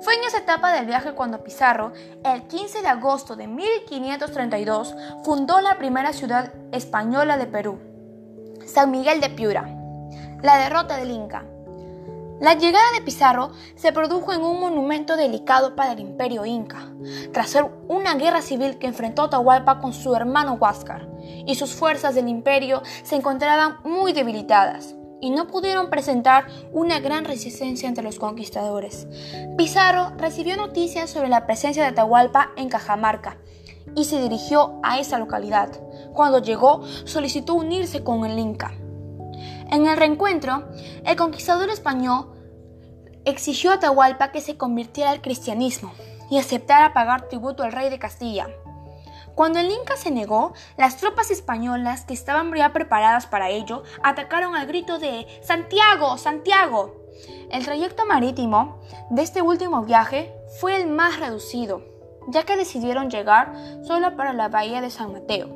Fue 0.00 0.14
en 0.14 0.24
esa 0.24 0.38
etapa 0.38 0.72
del 0.72 0.86
viaje 0.86 1.12
cuando 1.12 1.44
Pizarro, 1.44 1.92
el 2.24 2.42
15 2.48 2.82
de 2.82 2.88
agosto 2.88 3.36
de 3.36 3.46
1532, 3.46 4.94
fundó 5.24 5.60
la 5.60 5.78
primera 5.78 6.12
ciudad 6.12 6.52
española 6.72 7.36
de 7.36 7.46
Perú, 7.46 7.78
San 8.66 8.90
Miguel 8.90 9.20
de 9.20 9.30
Piura. 9.30 9.83
La 10.44 10.58
derrota 10.58 10.98
del 10.98 11.10
Inca. 11.10 11.46
La 12.38 12.52
llegada 12.52 12.84
de 12.92 13.00
Pizarro 13.00 13.52
se 13.76 13.92
produjo 13.92 14.34
en 14.34 14.42
un 14.42 14.60
monumento 14.60 15.16
delicado 15.16 15.74
para 15.74 15.92
el 15.92 16.00
imperio 16.00 16.44
inca, 16.44 16.92
tras 17.32 17.48
ser 17.48 17.64
una 17.88 18.14
guerra 18.16 18.42
civil 18.42 18.76
que 18.76 18.86
enfrentó 18.86 19.22
a 19.22 19.24
Atahualpa 19.24 19.80
con 19.80 19.94
su 19.94 20.14
hermano 20.14 20.58
Huáscar, 20.60 21.08
y 21.46 21.54
sus 21.54 21.72
fuerzas 21.72 22.14
del 22.14 22.28
imperio 22.28 22.82
se 23.04 23.16
encontraban 23.16 23.78
muy 23.84 24.12
debilitadas 24.12 24.94
y 25.22 25.30
no 25.30 25.46
pudieron 25.46 25.88
presentar 25.88 26.46
una 26.72 27.00
gran 27.00 27.24
resistencia 27.24 27.88
entre 27.88 28.04
los 28.04 28.18
conquistadores. 28.18 29.08
Pizarro 29.56 30.12
recibió 30.18 30.58
noticias 30.58 31.08
sobre 31.08 31.30
la 31.30 31.46
presencia 31.46 31.84
de 31.84 31.88
Atahualpa 31.88 32.50
en 32.58 32.68
Cajamarca 32.68 33.38
y 33.96 34.04
se 34.04 34.20
dirigió 34.20 34.78
a 34.82 34.98
esa 34.98 35.18
localidad. 35.18 35.70
Cuando 36.12 36.42
llegó, 36.42 36.82
solicitó 37.06 37.54
unirse 37.54 38.04
con 38.04 38.26
el 38.26 38.38
Inca. 38.38 38.74
En 39.74 39.88
el 39.88 39.96
reencuentro, 39.96 40.62
el 41.04 41.16
conquistador 41.16 41.68
español 41.68 42.30
exigió 43.24 43.72
a 43.72 43.74
Atahualpa 43.74 44.30
que 44.30 44.40
se 44.40 44.56
convirtiera 44.56 45.10
al 45.10 45.20
cristianismo 45.20 45.92
y 46.30 46.38
aceptara 46.38 46.92
pagar 46.92 47.26
tributo 47.26 47.64
al 47.64 47.72
rey 47.72 47.90
de 47.90 47.98
Castilla. 47.98 48.46
Cuando 49.34 49.58
el 49.58 49.72
Inca 49.72 49.96
se 49.96 50.12
negó, 50.12 50.52
las 50.76 50.98
tropas 50.98 51.32
españolas 51.32 52.04
que 52.04 52.14
estaban 52.14 52.54
ya 52.54 52.72
preparadas 52.72 53.26
para 53.26 53.50
ello 53.50 53.82
atacaron 54.04 54.54
al 54.54 54.68
grito 54.68 55.00
de 55.00 55.26
Santiago, 55.42 56.18
Santiago. 56.18 56.94
El 57.50 57.64
trayecto 57.64 58.06
marítimo 58.06 58.80
de 59.10 59.22
este 59.22 59.42
último 59.42 59.82
viaje 59.82 60.32
fue 60.60 60.80
el 60.80 60.88
más 60.88 61.18
reducido, 61.18 61.82
ya 62.28 62.44
que 62.44 62.56
decidieron 62.56 63.10
llegar 63.10 63.52
solo 63.82 64.16
para 64.16 64.34
la 64.34 64.48
bahía 64.48 64.80
de 64.80 64.90
San 64.90 65.12
Mateo. 65.12 65.48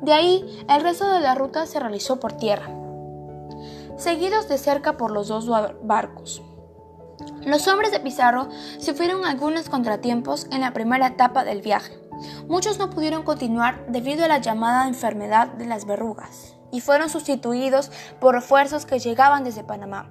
De 0.00 0.12
ahí, 0.12 0.64
el 0.68 0.82
resto 0.82 1.08
de 1.12 1.20
la 1.20 1.36
ruta 1.36 1.64
se 1.66 1.78
realizó 1.78 2.18
por 2.18 2.32
tierra, 2.32 2.81
seguidos 4.02 4.48
de 4.48 4.58
cerca 4.58 4.96
por 4.96 5.10
los 5.10 5.28
dos 5.28 5.48
barcos. 5.82 6.42
Los 7.44 7.68
hombres 7.68 7.92
de 7.92 8.00
Pizarro 8.00 8.48
sufrieron 8.78 9.24
algunos 9.24 9.68
contratiempos 9.68 10.46
en 10.50 10.60
la 10.60 10.72
primera 10.72 11.06
etapa 11.06 11.44
del 11.44 11.62
viaje. 11.62 11.98
Muchos 12.48 12.78
no 12.78 12.90
pudieron 12.90 13.22
continuar 13.22 13.86
debido 13.88 14.24
a 14.24 14.28
la 14.28 14.38
llamada 14.38 14.88
enfermedad 14.88 15.48
de 15.48 15.66
las 15.66 15.86
verrugas 15.86 16.54
y 16.70 16.80
fueron 16.80 17.10
sustituidos 17.10 17.90
por 18.20 18.34
refuerzos 18.34 18.86
que 18.86 18.98
llegaban 18.98 19.44
desde 19.44 19.64
Panamá. 19.64 20.10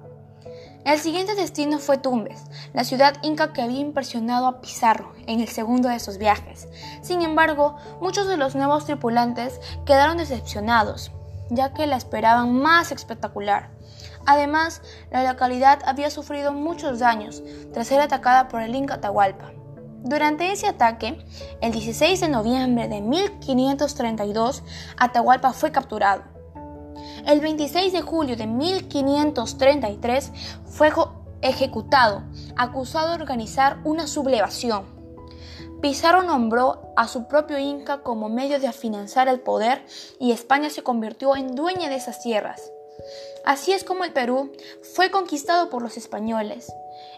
El 0.84 0.98
siguiente 0.98 1.34
destino 1.34 1.78
fue 1.78 1.98
Tumbes, 1.98 2.42
la 2.72 2.84
ciudad 2.84 3.14
inca 3.22 3.52
que 3.52 3.62
había 3.62 3.78
impresionado 3.78 4.46
a 4.46 4.60
Pizarro 4.60 5.12
en 5.26 5.40
el 5.40 5.48
segundo 5.48 5.88
de 5.88 6.00
sus 6.00 6.18
viajes. 6.18 6.66
Sin 7.02 7.22
embargo, 7.22 7.76
muchos 8.00 8.26
de 8.26 8.36
los 8.36 8.56
nuevos 8.56 8.86
tripulantes 8.86 9.60
quedaron 9.86 10.16
decepcionados, 10.16 11.12
ya 11.50 11.72
que 11.72 11.86
la 11.86 11.96
esperaban 11.96 12.54
más 12.54 12.90
espectacular. 12.90 13.70
Además, 14.26 14.82
la 15.10 15.30
localidad 15.30 15.80
había 15.84 16.10
sufrido 16.10 16.52
muchos 16.52 16.98
daños 16.98 17.42
tras 17.72 17.88
ser 17.88 18.00
atacada 18.00 18.48
por 18.48 18.62
el 18.62 18.74
Inca 18.74 18.94
Atahualpa. 18.94 19.52
Durante 20.04 20.50
ese 20.50 20.66
ataque, 20.66 21.24
el 21.60 21.72
16 21.72 22.20
de 22.20 22.28
noviembre 22.28 22.88
de 22.88 23.00
1532, 23.00 24.64
Atahualpa 24.96 25.52
fue 25.52 25.70
capturado. 25.70 26.24
El 27.24 27.40
26 27.40 27.92
de 27.92 28.02
julio 28.02 28.36
de 28.36 28.48
1533 28.48 30.32
fue 30.64 30.92
ejecutado, 31.40 32.24
acusado 32.56 33.08
de 33.08 33.14
organizar 33.14 33.78
una 33.84 34.08
sublevación. 34.08 34.84
Pizarro 35.80 36.22
nombró 36.22 36.92
a 36.96 37.08
su 37.08 37.26
propio 37.26 37.58
Inca 37.58 38.02
como 38.02 38.28
medio 38.28 38.60
de 38.60 38.68
afianzar 38.68 39.28
el 39.28 39.40
poder 39.40 39.84
y 40.18 40.32
España 40.32 40.70
se 40.70 40.82
convirtió 40.82 41.36
en 41.36 41.54
dueña 41.54 41.88
de 41.88 41.96
esas 41.96 42.20
tierras. 42.20 42.72
Así 43.44 43.72
es 43.72 43.84
como 43.84 44.04
el 44.04 44.12
Perú 44.12 44.52
fue 44.94 45.10
conquistado 45.10 45.68
por 45.70 45.82
los 45.82 45.96
españoles 45.96 46.72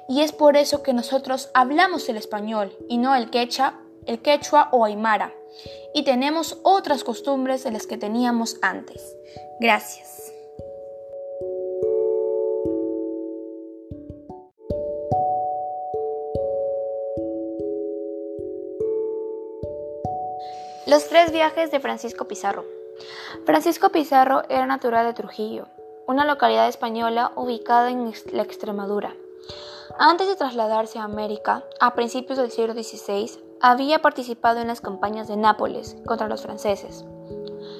y 0.09 0.21
es 0.23 0.33
por 0.33 0.57
eso 0.57 0.83
que 0.83 0.93
nosotros 0.93 1.51
hablamos 1.55 2.09
el 2.09 2.17
español 2.17 2.77
y 2.89 2.99
no 2.99 3.15
el 3.15 3.31
quechua, 3.31 3.81
el 4.07 4.21
quechua 4.21 4.69
o 4.73 4.85
aymara, 4.85 5.35
y 5.95 6.05
tenemos 6.05 6.59
otras 6.63 7.05
costumbres 7.05 7.65
de 7.65 7.71
las 7.71 7.87
que 7.87 7.97
teníamos 7.97 8.57
antes. 8.61 9.17
Gracias. 9.61 10.33
Los 20.87 21.09
tres 21.09 21.33
viajes 21.33 21.71
de 21.71 21.81
Francisco 21.81 22.29
Pizarro. 22.29 22.84
Francisco 23.45 23.91
Pizarro 23.91 24.43
era 24.49 24.67
natural 24.67 25.07
de 25.07 25.15
Trujillo, 25.15 25.67
una 26.07 26.25
localidad 26.25 26.69
española 26.69 27.33
ubicada 27.37 27.91
en 27.91 28.13
la 28.33 28.43
Extremadura. 28.43 29.15
Antes 29.99 30.27
de 30.29 30.37
trasladarse 30.37 30.99
a 30.99 31.05
América, 31.05 31.65
a 31.81 31.95
principios 31.95 32.39
del 32.39 32.51
siglo 32.51 32.75
XVI, 32.75 33.31
había 33.61 34.01
participado 34.01 34.61
en 34.61 34.69
las 34.69 34.81
campañas 34.81 35.29
de 35.29 35.37
Nápoles 35.37 35.97
contra 36.07 36.29
los 36.29 36.43
franceses. 36.43 37.05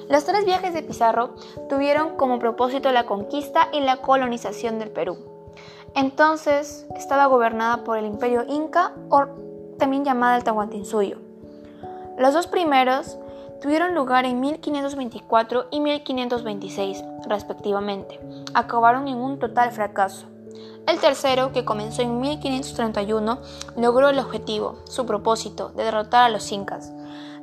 Los 0.09 0.23
tres 0.23 0.45
viajes 0.45 0.73
de 0.73 0.83
Pizarro 0.83 1.35
tuvieron 1.69 2.15
como 2.15 2.39
propósito 2.39 2.91
la 2.91 3.05
conquista 3.05 3.69
y 3.71 3.81
la 3.81 3.97
colonización 3.97 4.79
del 4.79 4.91
Perú. 4.91 5.17
Entonces 5.95 6.85
estaba 6.95 7.25
gobernada 7.27 7.83
por 7.83 7.97
el 7.97 8.05
imperio 8.05 8.43
inca 8.47 8.93
o 9.09 9.25
también 9.77 10.05
llamada 10.05 10.37
el 10.37 10.43
Tahuantinsuyo. 10.43 11.19
Los 12.17 12.33
dos 12.33 12.47
primeros 12.47 13.17
tuvieron 13.61 13.95
lugar 13.95 14.25
en 14.25 14.39
1524 14.39 15.67
y 15.71 15.79
1526, 15.79 17.03
respectivamente. 17.27 18.19
Acabaron 18.53 19.07
en 19.07 19.17
un 19.17 19.39
total 19.39 19.71
fracaso. 19.71 20.27
El 20.87 20.99
tercero, 20.99 21.51
que 21.51 21.65
comenzó 21.65 22.03
en 22.03 22.19
1531, 22.19 23.39
logró 23.75 24.09
el 24.09 24.19
objetivo, 24.19 24.83
su 24.87 25.05
propósito, 25.05 25.69
de 25.69 25.83
derrotar 25.83 26.25
a 26.25 26.29
los 26.29 26.51
incas. 26.51 26.93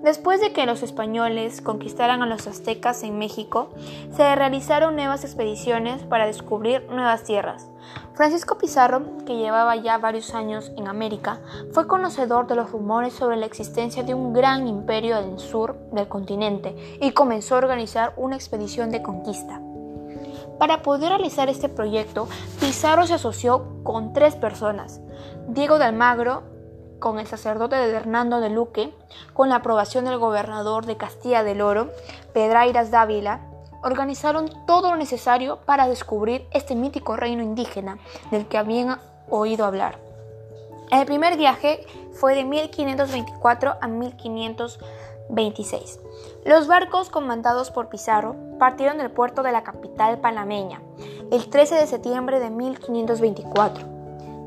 Después 0.02 0.40
de 0.40 0.52
que 0.52 0.66
los 0.66 0.82
españoles 0.82 1.60
conquistaran 1.60 2.22
a 2.22 2.26
los 2.26 2.48
aztecas 2.48 3.04
en 3.04 3.18
México, 3.18 3.68
se 4.16 4.34
realizaron 4.34 4.96
nuevas 4.96 5.22
expediciones 5.22 6.02
para 6.02 6.26
descubrir 6.26 6.84
nuevas 6.90 7.22
tierras. 7.22 7.68
Francisco 8.14 8.58
Pizarro, 8.58 9.02
que 9.26 9.36
llevaba 9.36 9.76
ya 9.76 9.98
varios 9.98 10.34
años 10.34 10.72
en 10.76 10.88
América, 10.88 11.40
fue 11.72 11.86
conocedor 11.86 12.48
de 12.48 12.56
los 12.56 12.72
rumores 12.72 13.12
sobre 13.12 13.36
la 13.36 13.46
existencia 13.46 14.02
de 14.02 14.14
un 14.14 14.32
gran 14.32 14.66
imperio 14.66 15.22
del 15.22 15.38
sur 15.38 15.78
del 15.92 16.08
continente 16.08 16.98
y 17.00 17.12
comenzó 17.12 17.54
a 17.54 17.58
organizar 17.58 18.12
una 18.16 18.34
expedición 18.34 18.90
de 18.90 19.02
conquista. 19.02 19.60
Para 20.58 20.82
poder 20.82 21.10
realizar 21.10 21.48
este 21.48 21.68
proyecto, 21.68 22.28
Pizarro 22.60 23.06
se 23.06 23.14
asoció 23.14 23.82
con 23.82 24.12
tres 24.12 24.34
personas. 24.34 25.00
Diego 25.48 25.78
de 25.78 25.84
Almagro, 25.86 26.42
con 27.02 27.18
el 27.18 27.26
sacerdote 27.26 27.76
de 27.76 27.90
Hernando 27.90 28.40
de 28.40 28.48
Luque, 28.48 28.94
con 29.34 29.48
la 29.48 29.56
aprobación 29.56 30.04
del 30.04 30.18
gobernador 30.18 30.86
de 30.86 30.96
Castilla 30.96 31.42
del 31.42 31.60
Oro, 31.60 31.90
Pedrairas 32.32 32.92
Dávila, 32.92 33.40
organizaron 33.82 34.48
todo 34.66 34.92
lo 34.92 34.96
necesario 34.96 35.58
para 35.66 35.88
descubrir 35.88 36.46
este 36.52 36.76
mítico 36.76 37.16
reino 37.16 37.42
indígena 37.42 37.98
del 38.30 38.46
que 38.46 38.56
habían 38.56 39.00
oído 39.28 39.66
hablar. 39.66 39.98
El 40.92 41.04
primer 41.04 41.36
viaje 41.36 41.84
fue 42.12 42.36
de 42.36 42.44
1524 42.44 43.78
a 43.80 43.88
1526. 43.88 45.98
Los 46.44 46.68
barcos 46.68 47.10
comandados 47.10 47.72
por 47.72 47.88
Pizarro 47.88 48.36
partieron 48.60 48.98
del 48.98 49.10
puerto 49.10 49.42
de 49.42 49.50
la 49.50 49.64
capital 49.64 50.20
panameña 50.20 50.80
el 51.32 51.50
13 51.50 51.74
de 51.74 51.88
septiembre 51.88 52.38
de 52.38 52.50
1524. 52.50 53.88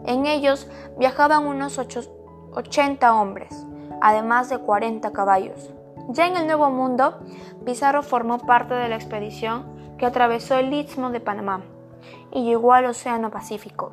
En 0.06 0.26
ellos 0.26 0.68
viajaban 0.98 1.46
unos 1.48 1.80
80 2.56 3.14
hombres, 3.14 3.66
además 4.02 4.50
de 4.50 4.58
40 4.58 5.12
caballos. 5.12 5.72
Ya 6.10 6.28
en 6.28 6.38
el 6.38 6.48
Nuevo 6.48 6.70
Mundo, 6.70 7.20
Pizarro 7.66 8.04
formó 8.04 8.38
parte 8.40 8.74
de 8.74 8.90
la 8.90 8.96
expedición 8.96 9.96
que 9.98 10.06
atravesó 10.06 10.56
el 10.56 10.74
Istmo 10.74 11.10
de 11.10 11.20
Panamá 11.20 11.64
y 12.32 12.44
llegó 12.44 12.74
al 12.74 12.86
Océano 12.86 13.32
Pacífico. 13.32 13.92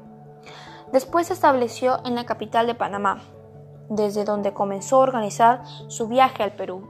Después 0.92 1.28
se 1.28 1.32
estableció 1.32 2.00
en 2.04 2.14
la 2.14 2.26
capital 2.26 2.66
de 2.66 2.74
Panamá, 2.74 3.22
desde 3.88 4.24
donde 4.24 4.52
comenzó 4.52 4.96
a 4.96 5.00
organizar 5.00 5.62
su 5.88 6.08
viaje 6.08 6.42
al 6.42 6.52
Perú. 6.52 6.86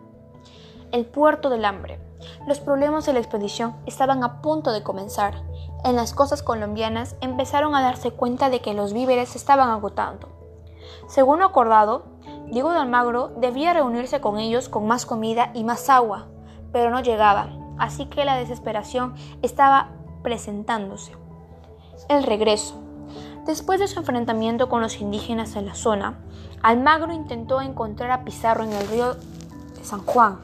El 0.90 1.06
puerto 1.06 1.50
del 1.50 1.64
hambre. 1.64 2.00
Los 2.46 2.60
problemas 2.60 3.06
de 3.06 3.12
la 3.12 3.20
expedición 3.20 3.76
estaban 3.86 4.22
a 4.24 4.42
punto 4.42 4.72
de 4.72 4.82
comenzar. 4.82 5.42
En 5.84 5.96
las 5.96 6.12
costas 6.14 6.42
colombianas 6.42 7.16
empezaron 7.20 7.74
a 7.74 7.82
darse 7.82 8.10
cuenta 8.10 8.50
de 8.50 8.60
que 8.60 8.74
los 8.74 8.92
víveres 8.92 9.36
estaban 9.36 9.70
agotando. 9.70 10.41
Según 11.08 11.40
lo 11.40 11.46
acordado, 11.46 12.04
Diego 12.46 12.70
de 12.70 12.78
Almagro 12.78 13.32
debía 13.36 13.72
reunirse 13.72 14.20
con 14.20 14.38
ellos 14.38 14.68
con 14.68 14.86
más 14.86 15.06
comida 15.06 15.50
y 15.54 15.64
más 15.64 15.88
agua, 15.88 16.26
pero 16.72 16.90
no 16.90 17.00
llegaba, 17.00 17.48
así 17.78 18.06
que 18.06 18.24
la 18.24 18.36
desesperación 18.36 19.14
estaba 19.42 19.90
presentándose. 20.22 21.12
El 22.08 22.22
regreso. 22.24 22.76
Después 23.46 23.80
de 23.80 23.88
su 23.88 23.98
enfrentamiento 23.98 24.68
con 24.68 24.80
los 24.80 25.00
indígenas 25.00 25.56
en 25.56 25.66
la 25.66 25.74
zona, 25.74 26.18
Almagro 26.62 27.12
intentó 27.12 27.60
encontrar 27.60 28.10
a 28.10 28.24
Pizarro 28.24 28.62
en 28.64 28.72
el 28.72 28.86
río 28.88 29.14
de 29.14 29.84
San 29.84 30.04
Juan, 30.06 30.38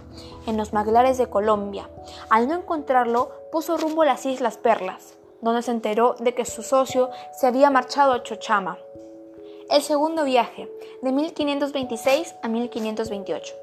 en 0.46 0.56
los 0.56 0.72
maglares 0.72 1.16
de 1.16 1.28
Colombia. 1.28 1.88
Al 2.28 2.48
no 2.48 2.54
encontrarlo, 2.54 3.30
puso 3.52 3.76
rumbo 3.76 4.02
a 4.02 4.06
las 4.06 4.26
Islas 4.26 4.56
Perlas, 4.56 5.16
donde 5.40 5.62
se 5.62 5.70
enteró 5.70 6.16
de 6.18 6.34
que 6.34 6.44
su 6.44 6.62
socio 6.62 7.10
se 7.32 7.46
había 7.46 7.70
marchado 7.70 8.12
a 8.12 8.22
Chochama. 8.22 8.78
El 9.70 9.82
segundo 9.82 10.24
viaje, 10.24 10.66
de 11.02 11.12
1526 11.12 12.34
a 12.42 12.48
1528. 12.48 13.54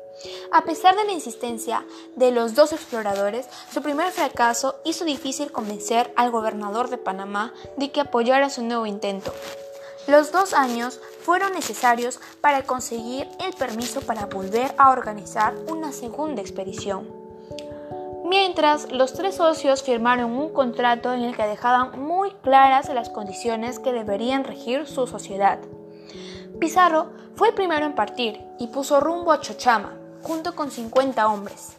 A 0.51 0.61
pesar 0.61 0.95
de 0.95 1.03
la 1.03 1.11
insistencia 1.11 1.83
de 2.15 2.31
los 2.31 2.53
dos 2.53 2.73
exploradores, 2.73 3.47
su 3.73 3.81
primer 3.81 4.11
fracaso 4.11 4.75
hizo 4.85 5.03
difícil 5.03 5.51
convencer 5.51 6.13
al 6.15 6.29
gobernador 6.29 6.89
de 6.89 6.99
Panamá 6.99 7.53
de 7.77 7.91
que 7.91 8.01
apoyara 8.01 8.51
su 8.51 8.63
nuevo 8.63 8.85
intento. 8.85 9.33
Los 10.07 10.31
dos 10.31 10.53
años 10.53 11.01
fueron 11.23 11.53
necesarios 11.53 12.19
para 12.39 12.61
conseguir 12.61 13.27
el 13.43 13.53
permiso 13.53 14.01
para 14.01 14.27
volver 14.27 14.75
a 14.77 14.91
organizar 14.91 15.55
una 15.71 15.91
segunda 15.91 16.41
expedición. 16.41 17.09
Mientras, 18.25 18.91
los 18.91 19.13
tres 19.13 19.35
socios 19.35 19.81
firmaron 19.81 20.31
un 20.31 20.53
contrato 20.53 21.13
en 21.13 21.23
el 21.23 21.35
que 21.35 21.47
dejaban 21.47 21.99
muy 21.99 22.31
claras 22.43 22.89
las 22.89 23.09
condiciones 23.09 23.79
que 23.79 23.91
deberían 23.91 24.43
regir 24.43 24.87
su 24.87 25.07
sociedad. 25.07 25.59
Pizarro 26.59 27.11
fue 27.35 27.49
el 27.49 27.53
primero 27.53 27.85
en 27.85 27.95
partir 27.95 28.41
y 28.59 28.67
puso 28.67 28.99
rumbo 28.99 29.31
a 29.31 29.41
Chochama, 29.41 29.93
junto 30.23 30.55
con 30.55 30.71
50 30.71 31.27
hombres. 31.27 31.77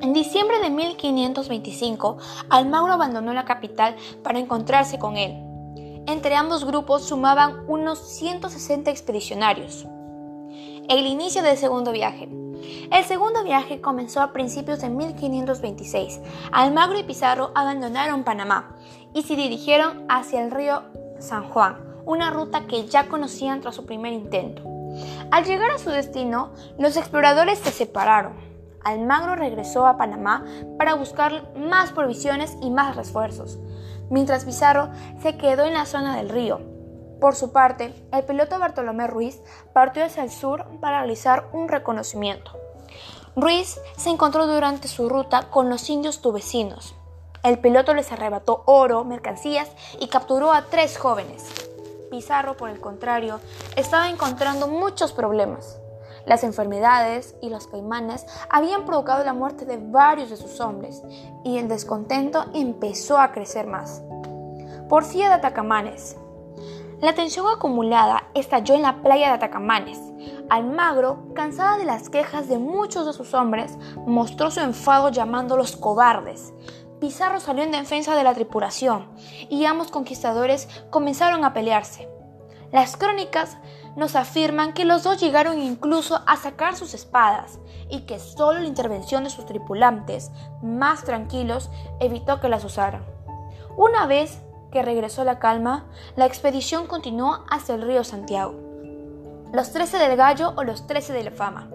En 0.00 0.12
diciembre 0.12 0.58
de 0.60 0.70
1525, 0.70 2.18
Almagro 2.48 2.94
abandonó 2.94 3.34
la 3.34 3.44
capital 3.44 3.94
para 4.22 4.38
encontrarse 4.38 4.98
con 4.98 5.16
él. 5.16 5.34
Entre 6.06 6.34
ambos 6.34 6.64
grupos 6.64 7.04
sumaban 7.04 7.64
unos 7.68 7.98
160 7.98 8.90
expedicionarios. 8.90 9.86
El 10.88 11.06
inicio 11.06 11.42
del 11.42 11.56
segundo 11.56 11.92
viaje. 11.92 12.28
El 12.90 13.04
segundo 13.04 13.44
viaje 13.44 13.80
comenzó 13.80 14.22
a 14.22 14.32
principios 14.32 14.80
de 14.80 14.88
1526. 14.88 16.20
Almagro 16.52 16.98
y 16.98 17.02
Pizarro 17.04 17.52
abandonaron 17.54 18.24
Panamá 18.24 18.76
y 19.12 19.22
se 19.22 19.36
dirigieron 19.36 20.04
hacia 20.08 20.42
el 20.42 20.50
río 20.50 20.82
San 21.18 21.44
Juan, 21.44 21.93
una 22.06 22.30
ruta 22.30 22.66
que 22.66 22.86
ya 22.86 23.08
conocían 23.08 23.60
tras 23.60 23.74
su 23.74 23.86
primer 23.86 24.12
intento. 24.12 24.62
Al 25.30 25.44
llegar 25.44 25.70
a 25.70 25.78
su 25.78 25.90
destino, 25.90 26.50
los 26.78 26.96
exploradores 26.96 27.58
se 27.58 27.70
separaron. 27.70 28.34
Almagro 28.84 29.34
regresó 29.34 29.86
a 29.86 29.96
Panamá 29.96 30.44
para 30.78 30.94
buscar 30.94 31.52
más 31.56 31.92
provisiones 31.92 32.56
y 32.60 32.70
más 32.70 32.96
refuerzos, 32.96 33.58
mientras 34.10 34.44
Pizarro 34.44 34.90
se 35.22 35.36
quedó 35.38 35.64
en 35.64 35.74
la 35.74 35.86
zona 35.86 36.16
del 36.16 36.28
río. 36.28 36.60
Por 37.20 37.34
su 37.34 37.52
parte, 37.52 37.94
el 38.12 38.24
piloto 38.24 38.58
Bartolomé 38.58 39.06
Ruiz 39.06 39.40
partió 39.72 40.04
hacia 40.04 40.22
el 40.22 40.30
sur 40.30 40.66
para 40.80 40.98
realizar 40.98 41.48
un 41.52 41.68
reconocimiento. 41.68 42.52
Ruiz 43.34 43.80
se 43.96 44.10
encontró 44.10 44.46
durante 44.46 44.86
su 44.88 45.08
ruta 45.08 45.48
con 45.50 45.70
los 45.70 45.88
indios 45.88 46.20
tubecinos. 46.20 46.94
El 47.42 47.58
piloto 47.58 47.94
les 47.94 48.12
arrebató 48.12 48.62
oro, 48.66 49.04
mercancías 49.04 49.70
y 49.98 50.08
capturó 50.08 50.52
a 50.52 50.66
tres 50.66 50.98
jóvenes. 50.98 51.73
Pizarro, 52.14 52.56
por 52.56 52.70
el 52.70 52.80
contrario, 52.80 53.40
estaba 53.74 54.08
encontrando 54.08 54.68
muchos 54.68 55.12
problemas. 55.12 55.80
Las 56.26 56.44
enfermedades 56.44 57.34
y 57.42 57.48
los 57.48 57.66
caimanes 57.66 58.24
habían 58.48 58.84
provocado 58.84 59.24
la 59.24 59.32
muerte 59.32 59.64
de 59.64 59.78
varios 59.78 60.30
de 60.30 60.36
sus 60.36 60.60
hombres 60.60 61.02
y 61.42 61.58
el 61.58 61.66
descontento 61.66 62.44
empezó 62.54 63.18
a 63.18 63.32
crecer 63.32 63.66
más. 63.66 64.00
Porfía 64.88 65.26
de 65.26 65.34
Atacamanes. 65.34 66.16
La 67.00 67.14
tensión 67.14 67.48
acumulada 67.48 68.28
estalló 68.34 68.76
en 68.76 68.82
la 68.82 69.02
playa 69.02 69.30
de 69.30 69.34
Atacamanes. 69.34 69.98
Almagro, 70.48 71.34
cansada 71.34 71.78
de 71.78 71.84
las 71.84 72.10
quejas 72.10 72.48
de 72.48 72.58
muchos 72.58 73.06
de 73.06 73.12
sus 73.12 73.34
hombres, 73.34 73.76
mostró 74.06 74.52
su 74.52 74.60
enfado 74.60 75.08
llamándolos 75.08 75.76
cobardes. 75.76 76.54
Pizarro 77.04 77.38
salió 77.38 77.64
en 77.64 77.70
defensa 77.70 78.16
de 78.16 78.24
la 78.24 78.32
tripulación 78.32 79.10
y 79.50 79.66
ambos 79.66 79.90
conquistadores 79.90 80.70
comenzaron 80.88 81.44
a 81.44 81.52
pelearse. 81.52 82.08
Las 82.72 82.96
crónicas 82.96 83.58
nos 83.94 84.16
afirman 84.16 84.72
que 84.72 84.86
los 84.86 85.02
dos 85.02 85.20
llegaron 85.20 85.60
incluso 85.60 86.22
a 86.26 86.38
sacar 86.38 86.76
sus 86.76 86.94
espadas 86.94 87.58
y 87.90 88.06
que 88.06 88.18
solo 88.18 88.60
la 88.60 88.66
intervención 88.66 89.22
de 89.22 89.28
sus 89.28 89.44
tripulantes, 89.44 90.30
más 90.62 91.04
tranquilos, 91.04 91.68
evitó 92.00 92.40
que 92.40 92.48
las 92.48 92.64
usaran. 92.64 93.04
Una 93.76 94.06
vez 94.06 94.38
que 94.72 94.80
regresó 94.80 95.24
la 95.24 95.38
calma, 95.38 95.84
la 96.16 96.24
expedición 96.24 96.86
continuó 96.86 97.44
hacia 97.50 97.74
el 97.74 97.82
río 97.82 98.02
Santiago. 98.02 98.54
Los 99.52 99.72
trece 99.72 99.98
del 99.98 100.16
gallo 100.16 100.54
o 100.56 100.64
los 100.64 100.86
trece 100.86 101.12
de 101.12 101.24
la 101.24 101.32
fama. 101.32 101.68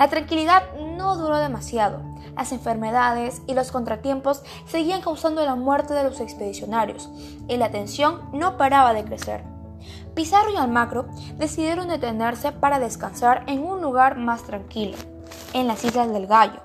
La 0.00 0.08
tranquilidad 0.08 0.62
no 0.96 1.18
duró 1.18 1.36
demasiado. 1.36 2.00
Las 2.34 2.52
enfermedades 2.52 3.42
y 3.46 3.52
los 3.52 3.70
contratiempos 3.70 4.42
seguían 4.66 5.02
causando 5.02 5.44
la 5.44 5.56
muerte 5.56 5.92
de 5.92 6.04
los 6.04 6.20
expedicionarios 6.20 7.10
y 7.48 7.58
la 7.58 7.70
tensión 7.70 8.22
no 8.32 8.56
paraba 8.56 8.94
de 8.94 9.04
crecer. 9.04 9.44
Pizarro 10.14 10.48
y 10.52 10.56
Almagro 10.56 11.06
decidieron 11.36 11.88
detenerse 11.88 12.50
para 12.50 12.78
descansar 12.78 13.44
en 13.46 13.62
un 13.62 13.82
lugar 13.82 14.16
más 14.16 14.42
tranquilo, 14.44 14.96
en 15.52 15.66
las 15.66 15.84
Islas 15.84 16.10
del 16.10 16.26
Gallo. 16.26 16.62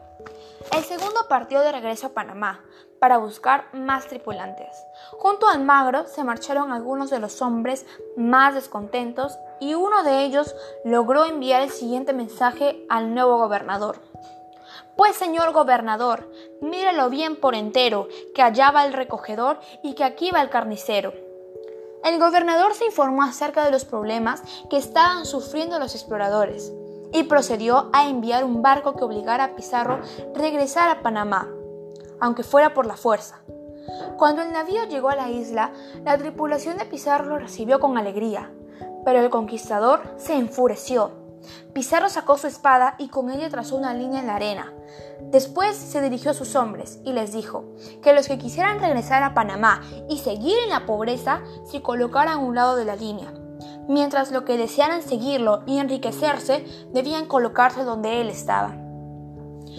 El 0.72 0.86
segundo 0.86 1.28
partió 1.28 1.60
de 1.60 1.74
regreso 1.74 2.08
a 2.08 2.14
Panamá 2.14 2.62
para 3.02 3.18
buscar 3.18 3.66
más 3.74 4.08
tripulantes. 4.08 4.78
Junto 5.20 5.50
a 5.50 5.56
Almagro 5.56 6.08
se 6.08 6.24
marcharon 6.24 6.72
algunos 6.72 7.10
de 7.10 7.20
los 7.20 7.42
hombres 7.42 7.86
más 8.16 8.56
descontentos 8.56 9.38
y 9.60 9.74
uno 9.74 10.04
de 10.04 10.24
ellos 10.24 10.56
logró 10.84 11.26
enviar 11.26 11.62
el 11.62 11.70
siguiente 11.70 12.14
mensaje 12.14 12.86
al 12.90 13.14
nuevo 13.14 13.38
gobernador. 13.38 14.00
Pues 14.96 15.16
señor 15.16 15.52
gobernador, 15.52 16.32
mírelo 16.62 17.10
bien 17.10 17.36
por 17.36 17.54
entero, 17.54 18.08
que 18.34 18.42
allá 18.42 18.72
va 18.72 18.86
el 18.86 18.94
recogedor 18.94 19.60
y 19.84 19.94
que 19.94 20.06
aquí 20.06 20.32
va 20.32 20.42
el 20.42 20.50
carnicero. 20.50 21.14
El 22.04 22.20
gobernador 22.20 22.74
se 22.76 22.86
informó 22.86 23.24
acerca 23.24 23.66
de 23.66 23.72
los 23.72 23.84
problemas 23.84 24.42
que 24.70 24.78
estaban 24.78 25.26
sufriendo 25.26 25.80
los 25.80 25.96
exploradores 25.96 26.72
y 27.12 27.24
procedió 27.24 27.90
a 27.94 28.08
enviar 28.08 28.44
un 28.44 28.62
barco 28.62 28.96
que 28.96 29.04
obligara 29.04 29.44
a 29.44 29.56
Pizarro 29.56 30.00
regresar 30.34 30.90
a 30.90 31.02
Panamá, 31.02 31.50
aunque 32.20 32.44
fuera 32.44 32.74
por 32.74 32.86
la 32.86 32.96
fuerza. 32.96 33.42
Cuando 34.18 34.42
el 34.42 34.52
navío 34.52 34.84
llegó 34.86 35.10
a 35.10 35.16
la 35.16 35.30
isla, 35.30 35.72
la 36.04 36.18
tripulación 36.18 36.78
de 36.78 36.86
Pizarro 36.86 37.26
lo 37.26 37.38
recibió 37.38 37.80
con 37.80 37.98
alegría, 37.98 38.52
pero 39.06 39.22
el 39.22 39.30
conquistador 39.30 40.02
se 40.18 40.36
enfureció 40.36 41.26
Pizarro 41.74 42.10
sacó 42.10 42.38
su 42.38 42.48
espada 42.48 42.96
y 42.98 43.10
con 43.10 43.30
ella 43.30 43.50
trazó 43.50 43.76
una 43.76 43.94
línea 43.94 44.22
en 44.22 44.28
la 44.28 44.36
arena. 44.36 44.74
Después 45.32 45.76
se 45.76 46.02
dirigió 46.02 46.32
a 46.32 46.36
sus 46.36 46.56
hombres 46.56 47.00
y 47.04 47.14
les 47.14 47.34
dijo 47.34 47.66
que 48.02 48.14
los 48.14 48.28
que 48.28 48.38
quisieran 48.38 48.80
regresar 48.80 49.24
a 49.24 49.34
Panamá 49.34 49.82
y 50.10 50.20
seguir 50.20 50.56
en 50.64 50.70
la 50.70 50.86
pobreza 50.86 51.42
se 51.66 51.82
colocaran 51.82 52.36
a 52.36 52.38
un 52.38 52.56
lado 52.56 52.76
de 52.76 52.86
la 52.86 52.96
línea, 52.96 53.34
mientras 53.88 54.32
los 54.32 54.44
que 54.44 54.58
desearan 54.58 55.02
seguirlo 55.02 55.64
y 55.66 55.80
enriquecerse 55.80 56.66
debían 56.94 57.26
colocarse 57.26 57.84
donde 57.84 58.22
él 58.22 58.30
estaba. 58.30 58.76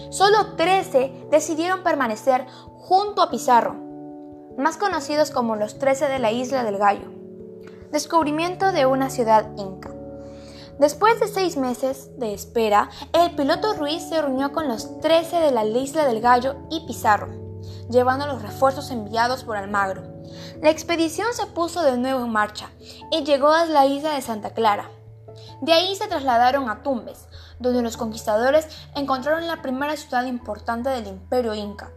Solo 0.09 0.55
13 0.55 1.27
decidieron 1.31 1.83
permanecer 1.83 2.45
junto 2.75 3.21
a 3.21 3.29
Pizarro, 3.29 3.75
más 4.57 4.77
conocidos 4.77 5.31
como 5.31 5.55
los 5.55 5.79
13 5.79 6.07
de 6.07 6.19
la 6.19 6.31
isla 6.31 6.63
del 6.63 6.77
Gallo. 6.77 7.16
Descubrimiento 7.91 8.73
de 8.73 8.85
una 8.85 9.09
ciudad 9.09 9.49
inca. 9.57 9.89
Después 10.77 11.19
de 11.21 11.27
seis 11.27 11.55
meses 11.55 12.11
de 12.19 12.33
espera, 12.33 12.89
el 13.13 13.33
piloto 13.35 13.73
Ruiz 13.75 14.03
se 14.03 14.21
reunió 14.21 14.51
con 14.51 14.67
los 14.67 14.99
13 14.99 15.37
de 15.37 15.51
la 15.51 15.63
isla 15.63 16.05
del 16.05 16.19
Gallo 16.19 16.57
y 16.69 16.85
Pizarro, 16.85 17.29
llevando 17.89 18.27
los 18.27 18.41
refuerzos 18.41 18.91
enviados 18.91 19.45
por 19.45 19.55
Almagro. 19.55 20.03
La 20.61 20.69
expedición 20.69 21.29
se 21.33 21.45
puso 21.47 21.81
de 21.81 21.97
nuevo 21.97 22.25
en 22.25 22.31
marcha 22.31 22.69
y 23.09 23.23
llegó 23.23 23.49
a 23.53 23.65
la 23.65 23.85
isla 23.85 24.13
de 24.13 24.21
Santa 24.21 24.49
Clara. 24.49 24.91
De 25.61 25.71
ahí 25.71 25.95
se 25.95 26.07
trasladaron 26.07 26.69
a 26.69 26.83
Tumbes, 26.83 27.27
donde 27.59 27.81
los 27.81 27.97
conquistadores 27.97 28.67
encontraron 28.95 29.47
la 29.47 29.61
primera 29.61 29.95
ciudad 29.95 30.25
importante 30.25 30.89
del 30.89 31.07
imperio 31.07 31.53
inca. 31.53 31.91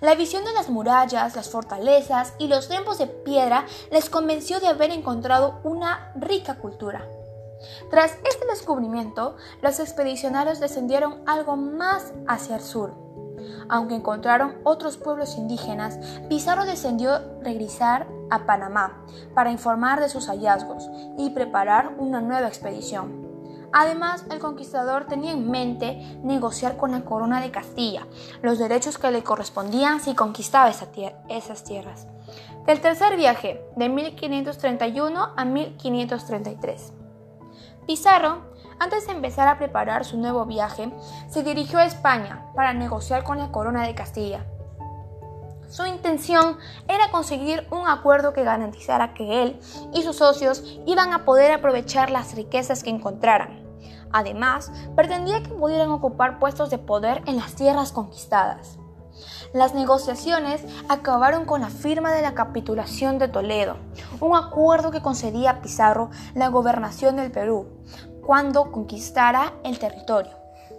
La 0.00 0.14
visión 0.14 0.44
de 0.44 0.52
las 0.52 0.68
murallas, 0.68 1.36
las 1.36 1.48
fortalezas 1.48 2.34
y 2.38 2.48
los 2.48 2.68
templos 2.68 2.98
de 2.98 3.06
piedra 3.06 3.66
les 3.90 4.10
convenció 4.10 4.60
de 4.60 4.68
haber 4.68 4.90
encontrado 4.90 5.60
una 5.64 6.12
rica 6.16 6.56
cultura. 6.56 7.06
Tras 7.90 8.18
este 8.24 8.46
descubrimiento, 8.50 9.36
los 9.60 9.78
expedicionarios 9.78 10.60
descendieron 10.60 11.22
algo 11.26 11.56
más 11.56 12.12
hacia 12.26 12.56
el 12.56 12.62
sur. 12.62 12.94
Aunque 13.68 13.94
encontraron 13.94 14.56
otros 14.64 14.96
pueblos 14.96 15.36
indígenas, 15.36 15.98
Pizarro 16.28 16.64
decidió 16.64 17.20
regresar 17.42 18.06
a 18.30 18.46
Panamá 18.46 19.04
para 19.34 19.50
informar 19.50 20.00
de 20.00 20.08
sus 20.08 20.26
hallazgos 20.26 20.88
y 21.18 21.30
preparar 21.30 21.94
una 21.98 22.20
nueva 22.20 22.48
expedición. 22.48 23.31
Además, 23.72 24.24
el 24.30 24.38
conquistador 24.38 25.06
tenía 25.06 25.32
en 25.32 25.50
mente 25.50 26.18
negociar 26.22 26.76
con 26.76 26.92
la 26.92 27.04
corona 27.04 27.40
de 27.40 27.50
Castilla 27.50 28.06
los 28.42 28.58
derechos 28.58 28.98
que 28.98 29.10
le 29.10 29.22
correspondían 29.24 30.00
si 30.00 30.14
conquistaba 30.14 30.68
esas 30.68 31.64
tierras. 31.64 32.06
Del 32.66 32.80
tercer 32.80 33.16
viaje, 33.16 33.64
de 33.76 33.88
1531 33.88 35.28
a 35.36 35.44
1533. 35.44 36.92
Pizarro, 37.86 38.52
antes 38.78 39.06
de 39.06 39.12
empezar 39.12 39.48
a 39.48 39.58
preparar 39.58 40.04
su 40.04 40.18
nuevo 40.18 40.44
viaje, 40.44 40.92
se 41.28 41.42
dirigió 41.42 41.78
a 41.78 41.86
España 41.86 42.46
para 42.54 42.72
negociar 42.72 43.24
con 43.24 43.38
la 43.38 43.50
corona 43.50 43.86
de 43.86 43.94
Castilla. 43.94 44.46
Su 45.68 45.86
intención 45.86 46.58
era 46.86 47.10
conseguir 47.10 47.66
un 47.70 47.88
acuerdo 47.88 48.34
que 48.34 48.44
garantizara 48.44 49.14
que 49.14 49.42
él 49.42 49.60
y 49.94 50.02
sus 50.02 50.16
socios 50.16 50.62
iban 50.86 51.14
a 51.14 51.24
poder 51.24 51.50
aprovechar 51.50 52.10
las 52.10 52.34
riquezas 52.34 52.84
que 52.84 52.90
encontraran. 52.90 53.61
Además, 54.12 54.70
pretendía 54.94 55.42
que 55.42 55.50
pudieran 55.50 55.90
ocupar 55.90 56.38
puestos 56.38 56.70
de 56.70 56.78
poder 56.78 57.22
en 57.26 57.36
las 57.36 57.54
tierras 57.54 57.92
conquistadas. 57.92 58.78
Las 59.52 59.74
negociaciones 59.74 60.64
acabaron 60.88 61.44
con 61.44 61.60
la 61.60 61.68
firma 61.68 62.12
de 62.12 62.22
la 62.22 62.34
capitulación 62.34 63.18
de 63.18 63.28
Toledo, 63.28 63.76
un 64.20 64.34
acuerdo 64.36 64.90
que 64.90 65.02
concedía 65.02 65.50
a 65.50 65.60
Pizarro 65.60 66.10
la 66.34 66.48
gobernación 66.48 67.16
del 67.16 67.30
Perú 67.30 67.68
cuando 68.24 68.70
conquistara 68.72 69.52
el 69.64 69.78
territorio. 69.78 70.32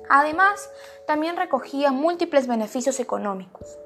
Además, 0.10 0.69
también 1.06 1.38
recogía 1.38 1.91
múltiples 1.91 2.48
beneficios 2.48 3.00
económicos. 3.00 3.78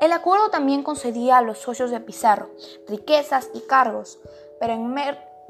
El 0.00 0.12
acuerdo 0.12 0.50
también 0.50 0.82
concedía 0.82 1.38
a 1.38 1.42
los 1.42 1.58
socios 1.58 1.90
de 1.90 2.00
Pizarro 2.00 2.50
riquezas 2.86 3.48
y 3.54 3.60
cargos, 3.62 4.18
pero 4.60 4.74
en, 4.74 4.94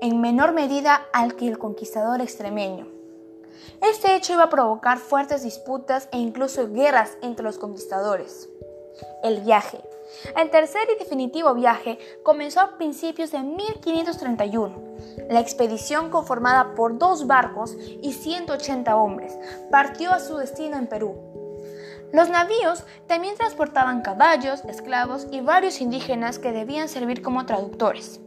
en 0.01 0.21
menor 0.21 0.53
medida 0.53 1.03
al 1.13 1.35
que 1.37 1.49
el 1.49 1.59
conquistador 1.59 2.21
extremeño. 2.21 2.94
Este 3.81 4.15
hecho 4.15 4.33
iba 4.35 4.45
a 4.45 4.51
provocar 4.51 4.99
fuertes 4.99 5.43
disputas 5.43 6.09
e 6.13 6.19
incluso 6.19 6.71
guerras 6.71 7.17
entre 7.23 7.45
los 7.45 7.59
conquistadores. 7.59 8.49
El 9.23 9.41
viaje. 9.41 9.81
El 10.37 10.51
tercer 10.51 10.87
y 10.95 10.99
definitivo 10.99 11.55
viaje 11.55 11.99
comenzó 12.23 12.61
a 12.61 12.77
principios 12.77 13.33
de 13.33 13.41
1531. 13.41 14.95
La 15.29 15.41
expedición, 15.41 16.11
conformada 16.11 16.75
por 16.75 16.99
dos 16.99 17.27
barcos 17.27 17.77
y 18.03 18.13
180 18.13 18.97
hombres, 18.97 19.37
partió 19.71 20.13
a 20.13 20.21
su 20.21 20.37
destino 20.37 20.77
en 20.77 20.87
Perú. 20.87 21.17
Los 22.13 22.29
navíos 22.29 22.85
también 23.09 23.35
transportaban 23.35 24.03
caballos, 24.03 24.65
esclavos 24.67 25.27
y 25.33 25.41
varios 25.41 25.81
indígenas 25.81 26.39
que 26.39 26.53
debían 26.53 26.89
servir 26.89 27.23
como 27.23 27.45
traductores. 27.45 28.21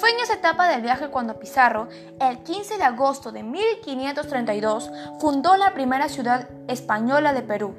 Fue 0.00 0.12
en 0.12 0.20
esa 0.20 0.32
etapa 0.32 0.66
del 0.66 0.80
viaje 0.80 1.08
cuando 1.08 1.38
Pizarro, 1.38 1.88
el 2.20 2.38
15 2.38 2.78
de 2.78 2.84
agosto 2.84 3.32
de 3.32 3.42
1532, 3.42 4.90
fundó 5.20 5.58
la 5.58 5.74
primera 5.74 6.08
ciudad 6.08 6.48
española 6.68 7.34
de 7.34 7.42
Perú, 7.42 7.74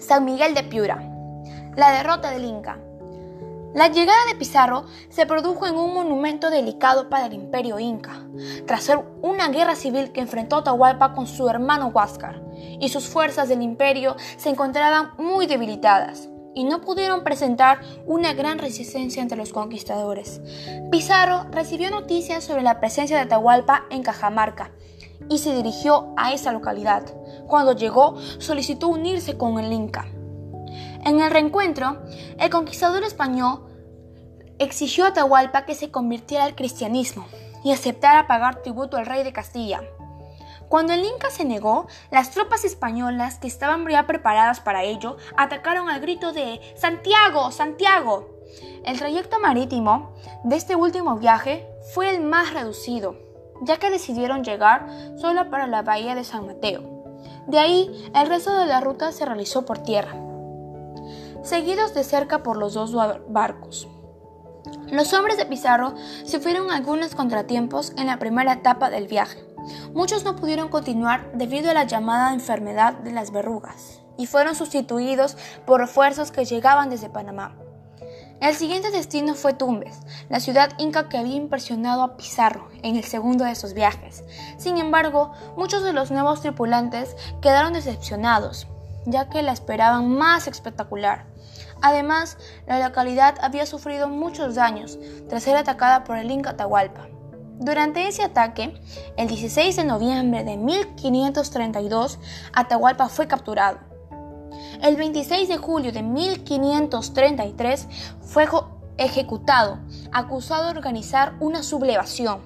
San 0.00 0.24
Miguel 0.24 0.52
de 0.54 0.64
Piura. 0.64 1.00
La 1.76 1.92
derrota 1.92 2.32
del 2.32 2.44
Inca. 2.44 2.80
La 3.72 3.86
llegada 3.86 4.18
de 4.26 4.34
Pizarro 4.34 4.86
se 5.10 5.26
produjo 5.26 5.68
en 5.68 5.76
un 5.76 5.94
monumento 5.94 6.50
delicado 6.50 7.08
para 7.08 7.26
el 7.26 7.34
imperio 7.34 7.78
inca, 7.78 8.20
tras 8.66 8.82
ser 8.82 8.98
una 9.22 9.46
guerra 9.46 9.76
civil 9.76 10.10
que 10.10 10.20
enfrentó 10.20 10.56
a 10.56 10.60
Atahualpa 10.60 11.14
con 11.14 11.28
su 11.28 11.48
hermano 11.48 11.92
Huáscar, 11.94 12.42
y 12.80 12.88
sus 12.88 13.06
fuerzas 13.06 13.48
del 13.48 13.62
imperio 13.62 14.16
se 14.38 14.48
encontraban 14.48 15.12
muy 15.18 15.46
debilitadas 15.46 16.28
y 16.58 16.64
no 16.64 16.80
pudieron 16.80 17.22
presentar 17.22 17.82
una 18.04 18.32
gran 18.32 18.58
resistencia 18.58 19.22
entre 19.22 19.38
los 19.38 19.52
conquistadores. 19.52 20.40
Pizarro 20.90 21.46
recibió 21.52 21.88
noticias 21.88 22.42
sobre 22.42 22.62
la 22.62 22.80
presencia 22.80 23.16
de 23.16 23.22
Atahualpa 23.22 23.84
en 23.90 24.02
Cajamarca 24.02 24.72
y 25.30 25.38
se 25.38 25.54
dirigió 25.54 26.12
a 26.16 26.32
esa 26.32 26.50
localidad. 26.50 27.04
Cuando 27.46 27.76
llegó, 27.76 28.16
solicitó 28.40 28.88
unirse 28.88 29.38
con 29.38 29.60
el 29.60 29.72
Inca. 29.72 30.08
En 31.04 31.20
el 31.20 31.30
reencuentro, 31.30 32.02
el 32.40 32.50
conquistador 32.50 33.04
español 33.04 33.64
exigió 34.58 35.04
a 35.04 35.08
Atahualpa 35.10 35.64
que 35.64 35.76
se 35.76 35.92
convirtiera 35.92 36.42
al 36.42 36.56
cristianismo 36.56 37.24
y 37.62 37.70
aceptara 37.70 38.26
pagar 38.26 38.62
tributo 38.62 38.96
al 38.96 39.06
rey 39.06 39.22
de 39.22 39.32
Castilla. 39.32 39.80
Cuando 40.68 40.92
el 40.92 41.04
Inca 41.04 41.30
se 41.30 41.44
negó, 41.44 41.86
las 42.10 42.30
tropas 42.30 42.64
españolas 42.64 43.38
que 43.38 43.46
estaban 43.46 43.86
ya 43.88 44.06
preparadas 44.06 44.60
para 44.60 44.84
ello 44.84 45.16
atacaron 45.36 45.88
al 45.88 46.00
grito 46.00 46.32
de 46.32 46.60
Santiago, 46.76 47.50
Santiago. 47.50 48.28
El 48.84 48.98
trayecto 48.98 49.40
marítimo 49.40 50.14
de 50.44 50.56
este 50.56 50.76
último 50.76 51.16
viaje 51.16 51.66
fue 51.94 52.14
el 52.14 52.22
más 52.22 52.52
reducido, 52.52 53.16
ya 53.62 53.78
que 53.78 53.90
decidieron 53.90 54.44
llegar 54.44 54.86
solo 55.16 55.50
para 55.50 55.66
la 55.66 55.82
bahía 55.82 56.14
de 56.14 56.24
San 56.24 56.46
Mateo. 56.46 56.82
De 57.46 57.58
ahí, 57.58 58.10
el 58.14 58.28
resto 58.28 58.54
de 58.54 58.66
la 58.66 58.80
ruta 58.80 59.10
se 59.12 59.24
realizó 59.24 59.64
por 59.64 59.78
tierra, 59.78 60.14
seguidos 61.42 61.94
de 61.94 62.04
cerca 62.04 62.42
por 62.42 62.58
los 62.58 62.74
dos 62.74 62.94
barcos. 63.28 63.88
Los 64.90 65.14
hombres 65.14 65.38
de 65.38 65.46
Pizarro 65.46 65.94
sufrieron 66.24 66.70
algunos 66.70 67.14
contratiempos 67.14 67.92
en 67.96 68.06
la 68.06 68.18
primera 68.18 68.52
etapa 68.52 68.90
del 68.90 69.06
viaje. 69.06 69.47
Muchos 69.94 70.24
no 70.24 70.36
pudieron 70.36 70.68
continuar 70.68 71.30
debido 71.34 71.70
a 71.70 71.74
la 71.74 71.84
llamada 71.84 72.32
enfermedad 72.32 72.94
de 72.94 73.12
las 73.12 73.30
verrugas 73.30 74.00
y 74.16 74.26
fueron 74.26 74.54
sustituidos 74.54 75.36
por 75.66 75.80
refuerzos 75.80 76.30
que 76.30 76.44
llegaban 76.44 76.90
desde 76.90 77.08
Panamá. 77.08 77.56
El 78.40 78.54
siguiente 78.54 78.92
destino 78.92 79.34
fue 79.34 79.52
Tumbes, 79.52 79.98
la 80.28 80.38
ciudad 80.38 80.70
inca 80.78 81.08
que 81.08 81.18
había 81.18 81.34
impresionado 81.34 82.02
a 82.02 82.16
Pizarro 82.16 82.68
en 82.82 82.94
el 82.94 83.02
segundo 83.02 83.44
de 83.44 83.56
sus 83.56 83.74
viajes. 83.74 84.22
Sin 84.58 84.78
embargo, 84.78 85.32
muchos 85.56 85.82
de 85.82 85.92
los 85.92 86.12
nuevos 86.12 86.40
tripulantes 86.40 87.16
quedaron 87.40 87.72
decepcionados, 87.72 88.68
ya 89.06 89.28
que 89.28 89.42
la 89.42 89.52
esperaban 89.52 90.08
más 90.08 90.46
espectacular. 90.46 91.26
Además, 91.82 92.38
la 92.66 92.78
localidad 92.78 93.34
había 93.40 93.66
sufrido 93.66 94.08
muchos 94.08 94.54
daños 94.54 94.98
tras 95.28 95.42
ser 95.42 95.56
atacada 95.56 96.04
por 96.04 96.16
el 96.16 96.30
Inca 96.30 96.50
Atahualpa. 96.50 97.08
Durante 97.60 98.06
ese 98.06 98.22
ataque, 98.22 98.80
el 99.16 99.26
16 99.26 99.74
de 99.74 99.84
noviembre 99.84 100.44
de 100.44 100.56
1532, 100.56 102.18
Atahualpa 102.52 103.08
fue 103.08 103.26
capturado. 103.26 103.80
El 104.80 104.94
26 104.96 105.48
de 105.48 105.56
julio 105.56 105.90
de 105.90 106.04
1533 106.04 107.88
fue 108.20 108.46
ejecutado, 108.96 109.80
acusado 110.12 110.64
de 110.64 110.70
organizar 110.70 111.34
una 111.40 111.64
sublevación. 111.64 112.40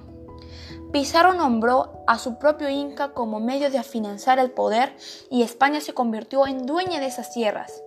Pizarro 0.91 1.33
nombró 1.33 2.03
a 2.07 2.17
su 2.17 2.39
propio 2.39 2.69
Inca 2.69 3.13
como 3.13 3.39
medio 3.39 3.69
de 3.69 3.77
afianzar 3.77 4.39
el 4.39 4.49
poder 4.49 4.95
y 5.29 5.43
España 5.43 5.79
se 5.79 5.93
convirtió 5.93 6.47
en 6.47 6.65
dueña 6.65 6.99
de 6.99 7.05
esas 7.05 7.31
tierras. 7.31 7.83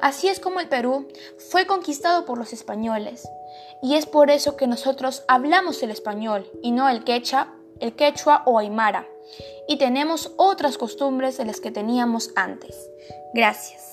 Así 0.00 0.28
es 0.28 0.40
como 0.40 0.58
el 0.58 0.68
Perú 0.68 1.06
fue 1.50 1.66
conquistado 1.66 2.24
por 2.24 2.38
los 2.38 2.52
españoles. 2.52 3.28
Y 3.82 3.94
es 3.94 4.06
por 4.06 4.30
eso 4.30 4.56
que 4.56 4.66
nosotros 4.66 5.24
hablamos 5.28 5.82
el 5.82 5.90
español 5.90 6.50
y 6.62 6.72
no 6.72 6.88
el 6.88 7.04
quechua, 7.04 7.54
el 7.80 7.94
quechua 7.94 8.42
o 8.46 8.58
aymara. 8.58 9.06
Y 9.68 9.76
tenemos 9.76 10.32
otras 10.36 10.78
costumbres 10.78 11.36
de 11.38 11.44
las 11.44 11.60
que 11.60 11.70
teníamos 11.70 12.30
antes. 12.34 12.90
Gracias. 13.34 13.87